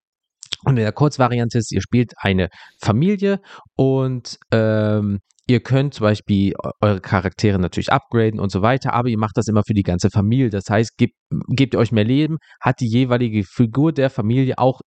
[0.64, 2.48] Und in der Kurzvariante ist, ihr spielt eine
[2.82, 3.40] Familie
[3.76, 9.18] und ähm, ihr könnt zum Beispiel eure Charaktere natürlich upgraden und so weiter, aber ihr
[9.18, 10.50] macht das immer für die ganze Familie.
[10.50, 11.14] Das heißt, gebt,
[11.48, 14.80] gebt ihr euch mehr Leben, hat die jeweilige Figur der Familie auch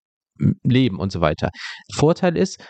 [0.64, 1.50] Leben und so weiter.
[1.94, 2.64] Vorteil ist,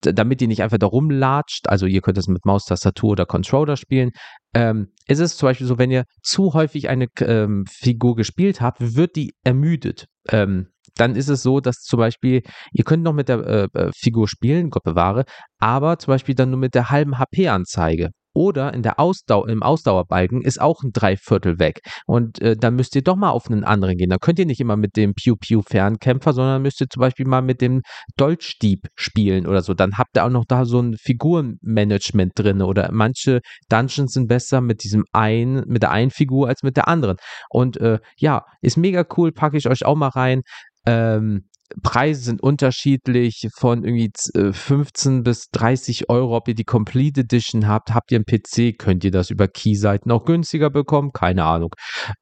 [0.00, 4.10] damit ihr nicht einfach da rumlatscht, also ihr könnt das mit Maustastatur oder Controller spielen,
[4.54, 8.96] ähm, ist es zum Beispiel so, wenn ihr zu häufig eine ähm, Figur gespielt habt,
[8.96, 10.06] wird die ermüdet.
[10.28, 12.42] Ähm, dann ist es so, dass zum Beispiel,
[12.72, 13.38] ihr könnt noch mit der
[13.74, 15.24] äh, äh Figur spielen, Gott bewahre,
[15.58, 18.10] aber zum Beispiel dann nur mit der halben HP-Anzeige.
[18.34, 21.80] Oder in der Ausdau im Ausdauerbalken ist auch ein Dreiviertel weg.
[22.06, 24.10] Und äh, dann müsst ihr doch mal auf einen anderen gehen.
[24.10, 27.60] Dann könnt ihr nicht immer mit dem Pew-Pew-Fernkämpfer, sondern müsst ihr zum Beispiel mal mit
[27.60, 27.82] dem
[28.16, 29.72] Dolchdieb spielen oder so.
[29.72, 32.60] Dann habt ihr auch noch da so ein Figurenmanagement drin.
[32.60, 36.88] Oder manche Dungeons sind besser mit diesem einen, mit der einen Figur als mit der
[36.88, 37.16] anderen.
[37.48, 40.42] Und äh, ja, ist mega cool, packe ich euch auch mal rein.
[40.86, 41.44] Ähm,
[41.82, 47.66] Preise sind unterschiedlich von irgendwie 15 äh, bis 30 Euro, ob ihr die Complete Edition
[47.66, 47.94] habt.
[47.94, 51.10] Habt ihr einen PC, könnt ihr das über Keyseiten auch günstiger bekommen?
[51.12, 51.70] Keine Ahnung.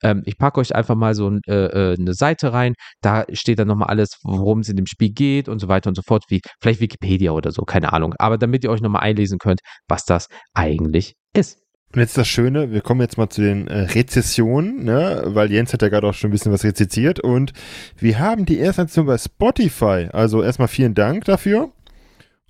[0.02, 2.74] Ähm, ich packe euch einfach mal so äh, äh, eine Seite rein.
[3.00, 5.96] Da steht dann nochmal alles, worum es in dem Spiel geht und so weiter und
[5.96, 6.24] so fort.
[6.28, 8.14] Wie vielleicht Wikipedia oder so, keine Ahnung.
[8.18, 11.61] Aber damit ihr euch nochmal einlesen könnt, was das eigentlich ist.
[11.94, 15.22] Und jetzt das Schöne, wir kommen jetzt mal zu den äh, Rezessionen, ne?
[15.26, 17.52] weil Jens hat ja gerade auch schon ein bisschen was rezitiert und
[17.98, 20.08] wir haben die erste Rezession bei Spotify.
[20.10, 21.70] Also erstmal vielen Dank dafür.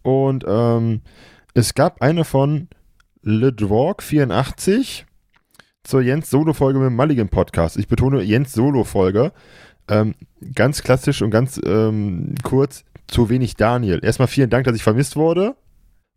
[0.03, 1.01] Und ähm,
[1.55, 2.69] es gab eine von
[3.25, 5.05] LeDwark84
[5.83, 7.77] zur Jens Solo-Folge mit dem Mulligan Podcast.
[7.77, 9.33] Ich betone Jens Solo-Folge.
[9.89, 10.15] Ähm,
[10.55, 14.01] ganz klassisch und ganz ähm, kurz, zu wenig Daniel.
[14.03, 15.57] Erstmal vielen Dank, dass ich vermisst wurde.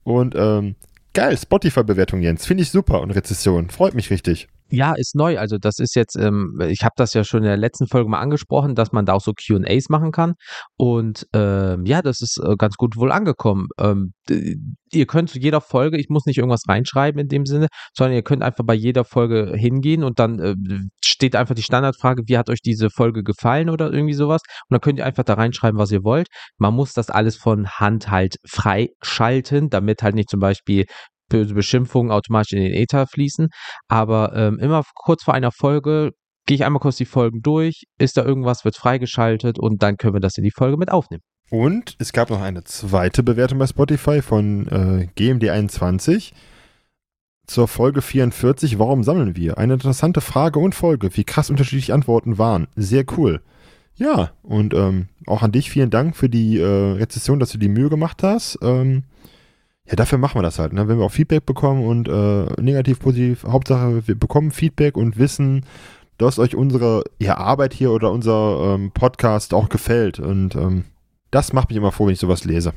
[0.03, 0.75] Und ähm,
[1.15, 2.45] Geil, Spotify-Bewertung, Jens.
[2.45, 3.69] Finde ich super und Rezession.
[3.69, 4.49] Freut mich richtig.
[4.71, 5.37] Ja, ist neu.
[5.37, 8.19] Also das ist jetzt, ähm, ich habe das ja schon in der letzten Folge mal
[8.19, 10.33] angesprochen, dass man da auch so QAs machen kann.
[10.75, 13.67] Und ähm, ja, das ist äh, ganz gut wohl angekommen.
[13.79, 14.13] Ähm,
[14.91, 18.23] ihr könnt zu jeder Folge, ich muss nicht irgendwas reinschreiben in dem Sinne, sondern ihr
[18.23, 20.55] könnt einfach bei jeder Folge hingehen und dann äh,
[21.05, 24.41] steht einfach die Standardfrage, wie hat euch diese Folge gefallen oder irgendwie sowas.
[24.67, 26.27] Und dann könnt ihr einfach da reinschreiben, was ihr wollt.
[26.57, 30.85] Man muss das alles von Hand halt freischalten, damit halt nicht zum Beispiel
[31.29, 33.47] Beschimpfungen automatisch in den Äther fließen.
[33.87, 36.11] Aber ähm, immer kurz vor einer Folge
[36.45, 40.13] gehe ich einmal kurz die Folgen durch, ist da irgendwas, wird freigeschaltet und dann können
[40.13, 41.23] wir das in die Folge mit aufnehmen.
[41.49, 46.33] Und es gab noch eine zweite Bewertung bei Spotify von äh, GMD21
[47.45, 48.79] zur Folge 44.
[48.79, 49.57] Warum sammeln wir?
[49.57, 51.15] Eine interessante Frage und Folge.
[51.15, 52.67] Wie krass unterschiedliche Antworten waren.
[52.75, 53.41] Sehr cool.
[53.95, 57.69] Ja, und ähm, auch an dich vielen Dank für die äh, Rezession, dass du die
[57.69, 58.57] Mühe gemacht hast.
[58.61, 59.03] Ähm,
[59.87, 60.73] ja, dafür machen wir das halt.
[60.73, 60.87] Ne?
[60.87, 65.65] Wenn wir auch Feedback bekommen und äh, negativ, positiv, Hauptsache wir bekommen Feedback und wissen,
[66.17, 70.19] dass euch unsere ja, Arbeit hier oder unser ähm, Podcast auch gefällt.
[70.19, 70.85] Und ähm,
[71.29, 72.73] das macht mich immer froh, wenn ich sowas lese.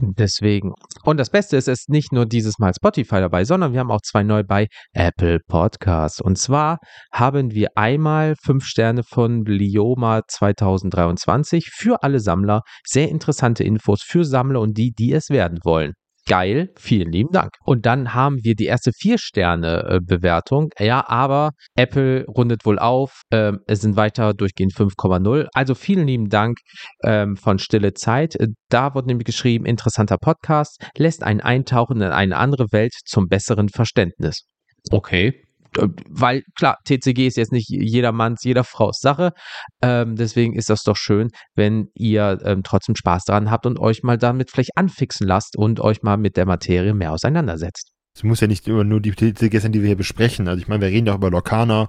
[0.00, 0.72] Deswegen.
[1.04, 3.90] Und das Beste ist, es ist nicht nur dieses Mal Spotify dabei, sondern wir haben
[3.90, 6.20] auch zwei neu bei Apple Podcasts.
[6.20, 6.78] Und zwar
[7.12, 12.62] haben wir einmal fünf Sterne von Lioma 2023 für alle Sammler.
[12.84, 15.92] Sehr interessante Infos für Sammler und die, die es werden wollen.
[16.30, 17.54] Geil, vielen lieben Dank.
[17.64, 20.70] Und dann haben wir die erste Vier-Sterne-Bewertung.
[20.78, 23.22] Ja, aber Apple rundet wohl auf.
[23.32, 25.48] Ähm, es sind weiter durchgehend 5,0.
[25.52, 26.58] Also vielen lieben Dank
[27.02, 28.36] ähm, von Stille Zeit.
[28.68, 33.68] Da wird nämlich geschrieben, interessanter Podcast, lässt einen eintauchen in eine andere Welt zum besseren
[33.68, 34.44] Verständnis.
[34.92, 35.34] Okay,
[36.08, 39.32] weil klar, TCG ist jetzt nicht jedermanns, jeder Frau's Sache.
[39.82, 44.02] Ähm, deswegen ist das doch schön, wenn ihr ähm, trotzdem Spaß daran habt und euch
[44.02, 47.92] mal damit vielleicht anfixen lasst und euch mal mit der Materie mehr auseinandersetzt.
[48.14, 50.48] Es muss ja nicht immer nur die TCGs sein, die wir hier besprechen.
[50.48, 51.88] Also ich meine, wir reden ja auch über Lorcana.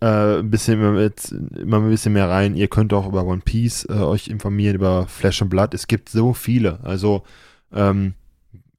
[0.00, 2.56] Äh, ein bisschen mit, immer ein bisschen mehr rein.
[2.56, 5.72] Ihr könnt auch über One Piece äh, euch informieren, über Flash and Blood.
[5.72, 6.80] Es gibt so viele.
[6.82, 7.22] Also
[7.72, 8.14] ähm,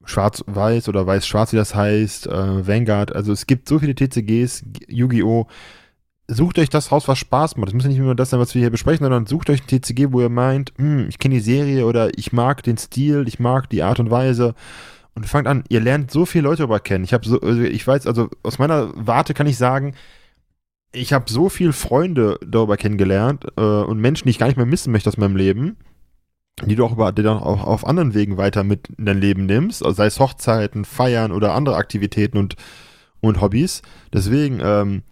[0.06, 3.14] Schwarz-Weiß oder Weiß-Schwarz, wie das heißt, äh, Vanguard.
[3.14, 5.46] Also es gibt so viele TCGs, Yu-Gi-Oh!
[6.28, 7.68] Sucht euch das raus, was Spaß macht.
[7.68, 9.66] Es muss ja nicht nur das sein, was wir hier besprechen, sondern sucht euch ein
[9.68, 13.38] TCG, wo ihr meint, hm, ich kenne die Serie oder ich mag den Stil, ich
[13.38, 14.54] mag die Art und Weise.
[15.14, 17.04] Und fangt an, ihr lernt so viele Leute darüber kennen.
[17.04, 19.94] Ich habe so, also ich weiß, also aus meiner Warte kann ich sagen,
[20.92, 24.66] ich habe so viele Freunde darüber kennengelernt äh, und Menschen, die ich gar nicht mehr
[24.66, 25.76] missen möchte aus meinem Leben
[26.64, 29.46] die du auch, über, die dann auch auf anderen Wegen weiter mit in dein Leben
[29.46, 32.56] nimmst, also sei es Hochzeiten, Feiern oder andere Aktivitäten und,
[33.20, 33.82] und Hobbys.
[34.12, 35.02] Deswegen, ähm,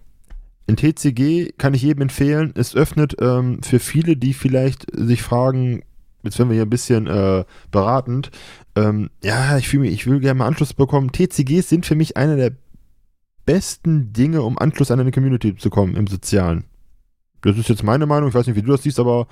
[0.66, 2.52] ein TCG kann ich jedem empfehlen.
[2.54, 5.82] Es öffnet ähm, für viele, die vielleicht sich fragen,
[6.22, 8.30] jetzt werden wir hier ein bisschen äh, beratend,
[8.74, 11.12] ähm, ja, ich, mich, ich will gerne mal Anschluss bekommen.
[11.12, 12.52] TCGs sind für mich einer der
[13.44, 16.64] besten Dinge, um Anschluss an eine Community zu kommen im Sozialen.
[17.42, 19.26] Das ist jetzt meine Meinung, ich weiß nicht, wie du das siehst, aber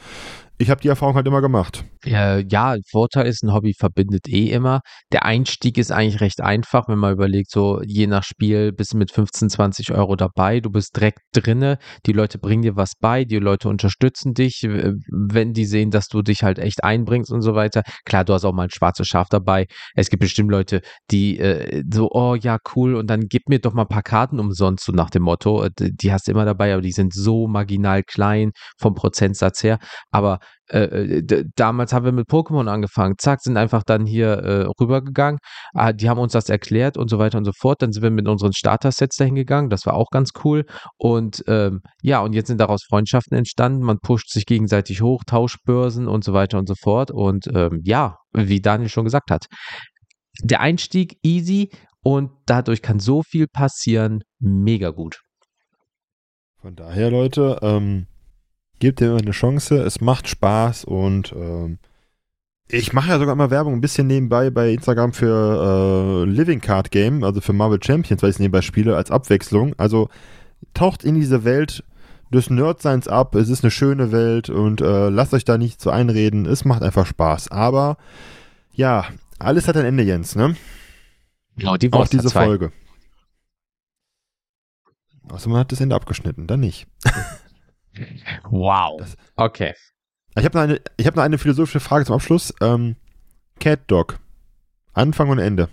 [0.62, 1.84] ich habe die Erfahrung halt immer gemacht.
[2.04, 4.80] Ja, ja, Vorteil ist, ein Hobby verbindet eh immer.
[5.12, 8.96] Der Einstieg ist eigentlich recht einfach, wenn man überlegt, so je nach Spiel bist du
[8.96, 13.24] mit 15, 20 Euro dabei, du bist direkt drinne, die Leute bringen dir was bei,
[13.24, 17.54] die Leute unterstützen dich, wenn die sehen, dass du dich halt echt einbringst und so
[17.54, 17.82] weiter.
[18.04, 19.66] Klar, du hast auch mal ein schwarzes Schaf dabei.
[19.94, 23.74] Es gibt bestimmt Leute, die äh, so, oh ja, cool, und dann gib mir doch
[23.74, 25.68] mal ein paar Karten umsonst, so nach dem Motto.
[25.76, 29.78] Die hast du immer dabei, aber die sind so marginal klein vom Prozentsatz her.
[30.12, 30.38] Aber
[30.70, 35.38] äh, äh damals haben wir mit Pokémon angefangen, zack, sind einfach dann hier äh, rübergegangen,
[35.74, 38.10] ah, die haben uns das erklärt und so weiter und so fort, dann sind wir
[38.10, 40.64] mit unseren Starter-Sets dahin gegangen, das war auch ganz cool.
[40.96, 46.08] Und ähm, ja, und jetzt sind daraus Freundschaften entstanden, man pusht sich gegenseitig hoch, Tauschbörsen
[46.08, 47.10] und so weiter und so fort.
[47.10, 49.46] Und ähm, ja, wie Daniel schon gesagt hat,
[50.42, 51.70] der Einstieg easy
[52.02, 55.20] und dadurch kann so viel passieren, mega gut.
[56.60, 58.06] Von daher, Leute, ähm,
[58.82, 61.78] gebt dem eine Chance, es macht Spaß und ähm,
[62.66, 66.90] ich mache ja sogar immer Werbung ein bisschen nebenbei bei Instagram für äh, Living Card
[66.90, 69.74] Game, also für Marvel Champions, weil ich es nebenbei spiele, als Abwechslung.
[69.78, 70.08] Also
[70.74, 71.84] taucht in diese Welt
[72.30, 75.90] des Nerdseins ab, es ist eine schöne Welt und äh, lasst euch da nicht zu
[75.90, 77.52] einreden, es macht einfach Spaß.
[77.52, 77.98] Aber
[78.72, 79.04] ja,
[79.38, 80.56] alles hat ein Ende, Jens, ne?
[81.56, 82.72] Genau, die Auch diese Folge.
[85.28, 86.88] Außer man hat das Ende abgeschnitten, dann nicht.
[88.50, 88.98] Wow.
[88.98, 89.74] Das, okay.
[90.36, 92.54] Ich habe noch, eine, hab noch eine philosophische Frage zum Abschluss.
[92.60, 92.96] Ähm,
[93.60, 94.18] Cat Dog.
[94.94, 95.68] Anfang und Ende.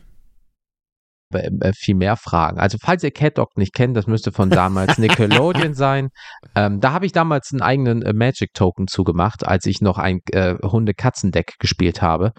[1.34, 2.60] Äh, äh, viel mehr Fragen.
[2.60, 6.10] Also falls ihr Cat Dog nicht kennt, das müsste von damals Nickelodeon sein.
[6.56, 10.20] Ähm, da habe ich damals einen eigenen äh, Magic Token zugemacht, als ich noch ein
[10.32, 12.32] äh, Hunde-Katzen-Deck gespielt habe.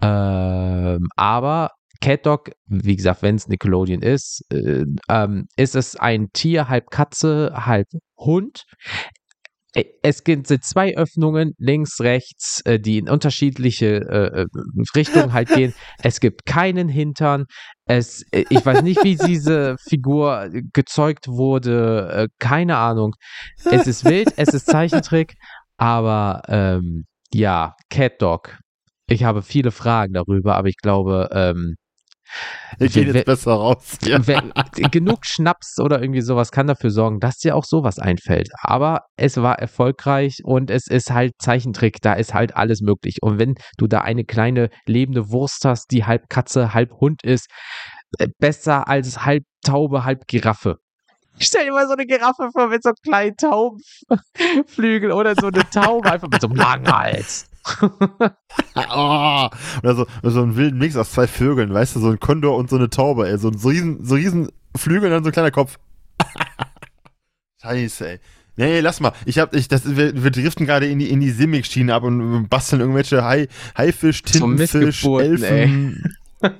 [0.00, 1.70] Ähm, aber
[2.00, 6.90] Cat Dog, wie gesagt, wenn es Nickelodeon ist, äh, ähm, ist es ein Tier, halb
[6.90, 8.64] Katze, halb Hund.
[9.76, 14.46] Äh, es gibt zwei Öffnungen, links, rechts, äh, die in unterschiedliche äh,
[14.94, 15.74] Richtungen halt gehen.
[16.02, 17.44] Es gibt keinen Hintern.
[17.86, 22.28] Es, ich weiß nicht, wie diese Figur gezeugt wurde.
[22.38, 23.14] Keine Ahnung.
[23.64, 25.34] Es ist wild, es ist Zeichentrick,
[25.76, 28.58] aber ähm, ja, Cat Dog.
[29.08, 31.76] Ich habe viele Fragen darüber, aber ich glaube, ähm,
[32.78, 33.98] ich gehe jetzt besser raus.
[34.04, 34.18] Ja.
[34.90, 38.48] genug Schnaps oder irgendwie sowas kann dafür sorgen, dass dir auch sowas einfällt.
[38.60, 43.18] Aber es war erfolgreich und es ist halt Zeichentrick, da ist halt alles möglich.
[43.22, 47.48] Und wenn du da eine kleine lebende Wurst hast, die halb Katze, halb Hund ist,
[48.18, 50.76] äh, besser als halb Taube, halb Giraffe.
[51.38, 55.68] Ich stell dir mal so eine Giraffe vor mit so kleinen Taubenflügel oder so eine
[55.68, 57.50] Taube einfach mit so einem langen Hals.
[58.90, 59.48] Oh,
[59.82, 62.70] oder so, so ein wilden Mix aus zwei Vögeln, weißt du, so ein Kondor und
[62.70, 63.38] so eine Taube, ey.
[63.38, 65.78] So, so, riesen, so riesen Flügel und dann so ein kleiner Kopf.
[67.62, 68.20] Scheiße, ey.
[68.56, 69.12] Nee, lass mal.
[69.26, 72.48] Ich hab, ich, das, wir, wir driften gerade in die, in die Simic-Schiene ab und
[72.48, 76.16] basteln irgendwelche Hai, Haifisch, Tintenfisch, Elfen.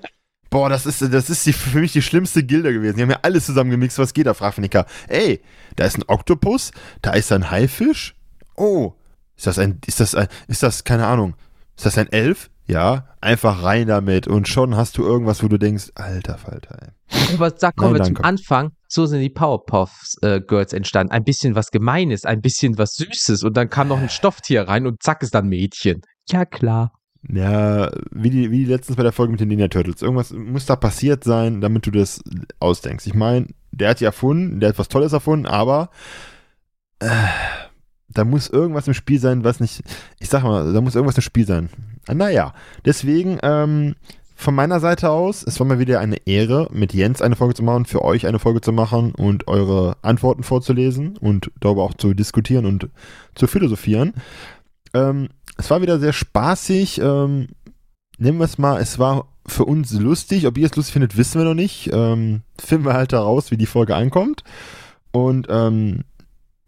[0.51, 2.97] Boah, das ist, das ist die, für mich die schlimmste Gilde gewesen.
[2.97, 4.87] Die haben ja alles zusammengemixt, was geht da, fragt Nika.
[5.09, 5.41] Ey,
[5.75, 6.71] da ist ein Oktopus,
[7.03, 8.15] da ist ein Haifisch.
[8.57, 8.95] Oh,
[9.37, 11.35] ist das ein, ist das ein, ist das, keine Ahnung,
[11.77, 12.51] ist das ein Elf?
[12.69, 17.35] Ja, einfach rein damit und schon hast du irgendwas, wo du denkst, alter Falter, ey.
[17.35, 18.73] Aber sag, kommen wir zum Anfang.
[18.89, 21.13] So sind die Powerpuff äh, Girls entstanden.
[21.13, 24.87] Ein bisschen was Gemeines, ein bisschen was Süßes und dann kam noch ein Stofftier rein
[24.87, 26.03] und zack ist dann Mädchen.
[26.29, 26.93] Ja, klar.
[27.29, 30.03] Ja, wie die, wie die letztens bei der Folge mit den Ninja Turtles.
[30.03, 32.21] Irgendwas muss da passiert sein, damit du das
[32.61, 33.07] ausdenkst.
[33.07, 35.91] Ich meine, der hat die erfunden, der hat was Tolles erfunden, aber
[37.01, 37.09] äh,
[38.09, 39.83] da muss irgendwas im Spiel sein, was nicht,
[40.19, 41.69] ich sag mal, da muss irgendwas im Spiel sein.
[42.07, 42.55] Ah, naja,
[42.85, 43.95] deswegen, ähm,
[44.39, 47.63] von meiner Seite aus, es war mal wieder eine Ehre, mit Jens eine Folge zu
[47.63, 52.13] machen, für euch eine Folge zu machen und eure Antworten vorzulesen und darüber auch zu
[52.13, 52.91] diskutieren und
[53.35, 54.13] zu philosophieren.
[54.93, 57.01] Ähm, es war wieder sehr spaßig.
[57.01, 57.49] Ähm,
[58.19, 60.47] nehmen wir es mal, es war für uns lustig.
[60.47, 61.91] Ob ihr es lustig findet, wissen wir noch nicht.
[61.93, 64.45] Ähm, finden wir halt heraus, wie die Folge ankommt.
[65.13, 66.05] Und ähm,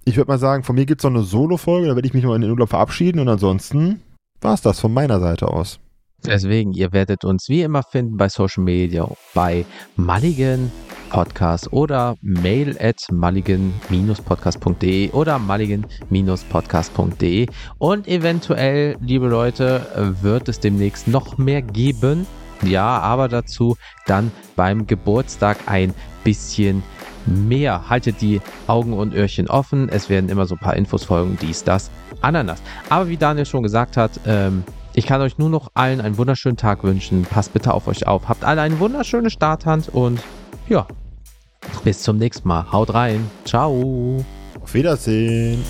[0.08, 2.24] ich würde mal sagen, von mir gibt es noch eine Solo-Folge, da werde ich mich
[2.24, 4.00] mal in den Urlaub verabschieden und ansonsten
[4.40, 5.80] war es das von meiner Seite aus.
[6.24, 10.72] Deswegen, ihr werdet uns wie immer finden bei Social Media, bei Mulligan
[11.10, 17.46] Podcast oder mail at mulligan-podcast.de oder mulligan-podcast.de
[17.78, 22.26] und eventuell, liebe Leute, wird es demnächst noch mehr geben.
[22.62, 25.92] Ja, aber dazu dann beim Geburtstag ein
[26.24, 26.82] bisschen
[27.28, 27.88] mehr.
[27.88, 29.88] Haltet die Augen und Öhrchen offen.
[29.88, 32.62] Es werden immer so ein paar Infos folgen, dies, das, Ananas.
[32.88, 34.64] Aber wie Daniel schon gesagt hat, ähm,
[34.94, 37.22] ich kann euch nur noch allen einen wunderschönen Tag wünschen.
[37.22, 38.28] Passt bitte auf euch auf.
[38.28, 40.20] Habt alle eine wunderschöne Starthand und
[40.68, 40.86] ja,
[41.84, 42.70] bis zum nächsten Mal.
[42.72, 43.30] Haut rein.
[43.44, 44.24] Ciao.
[44.60, 45.64] Auf Wiedersehen.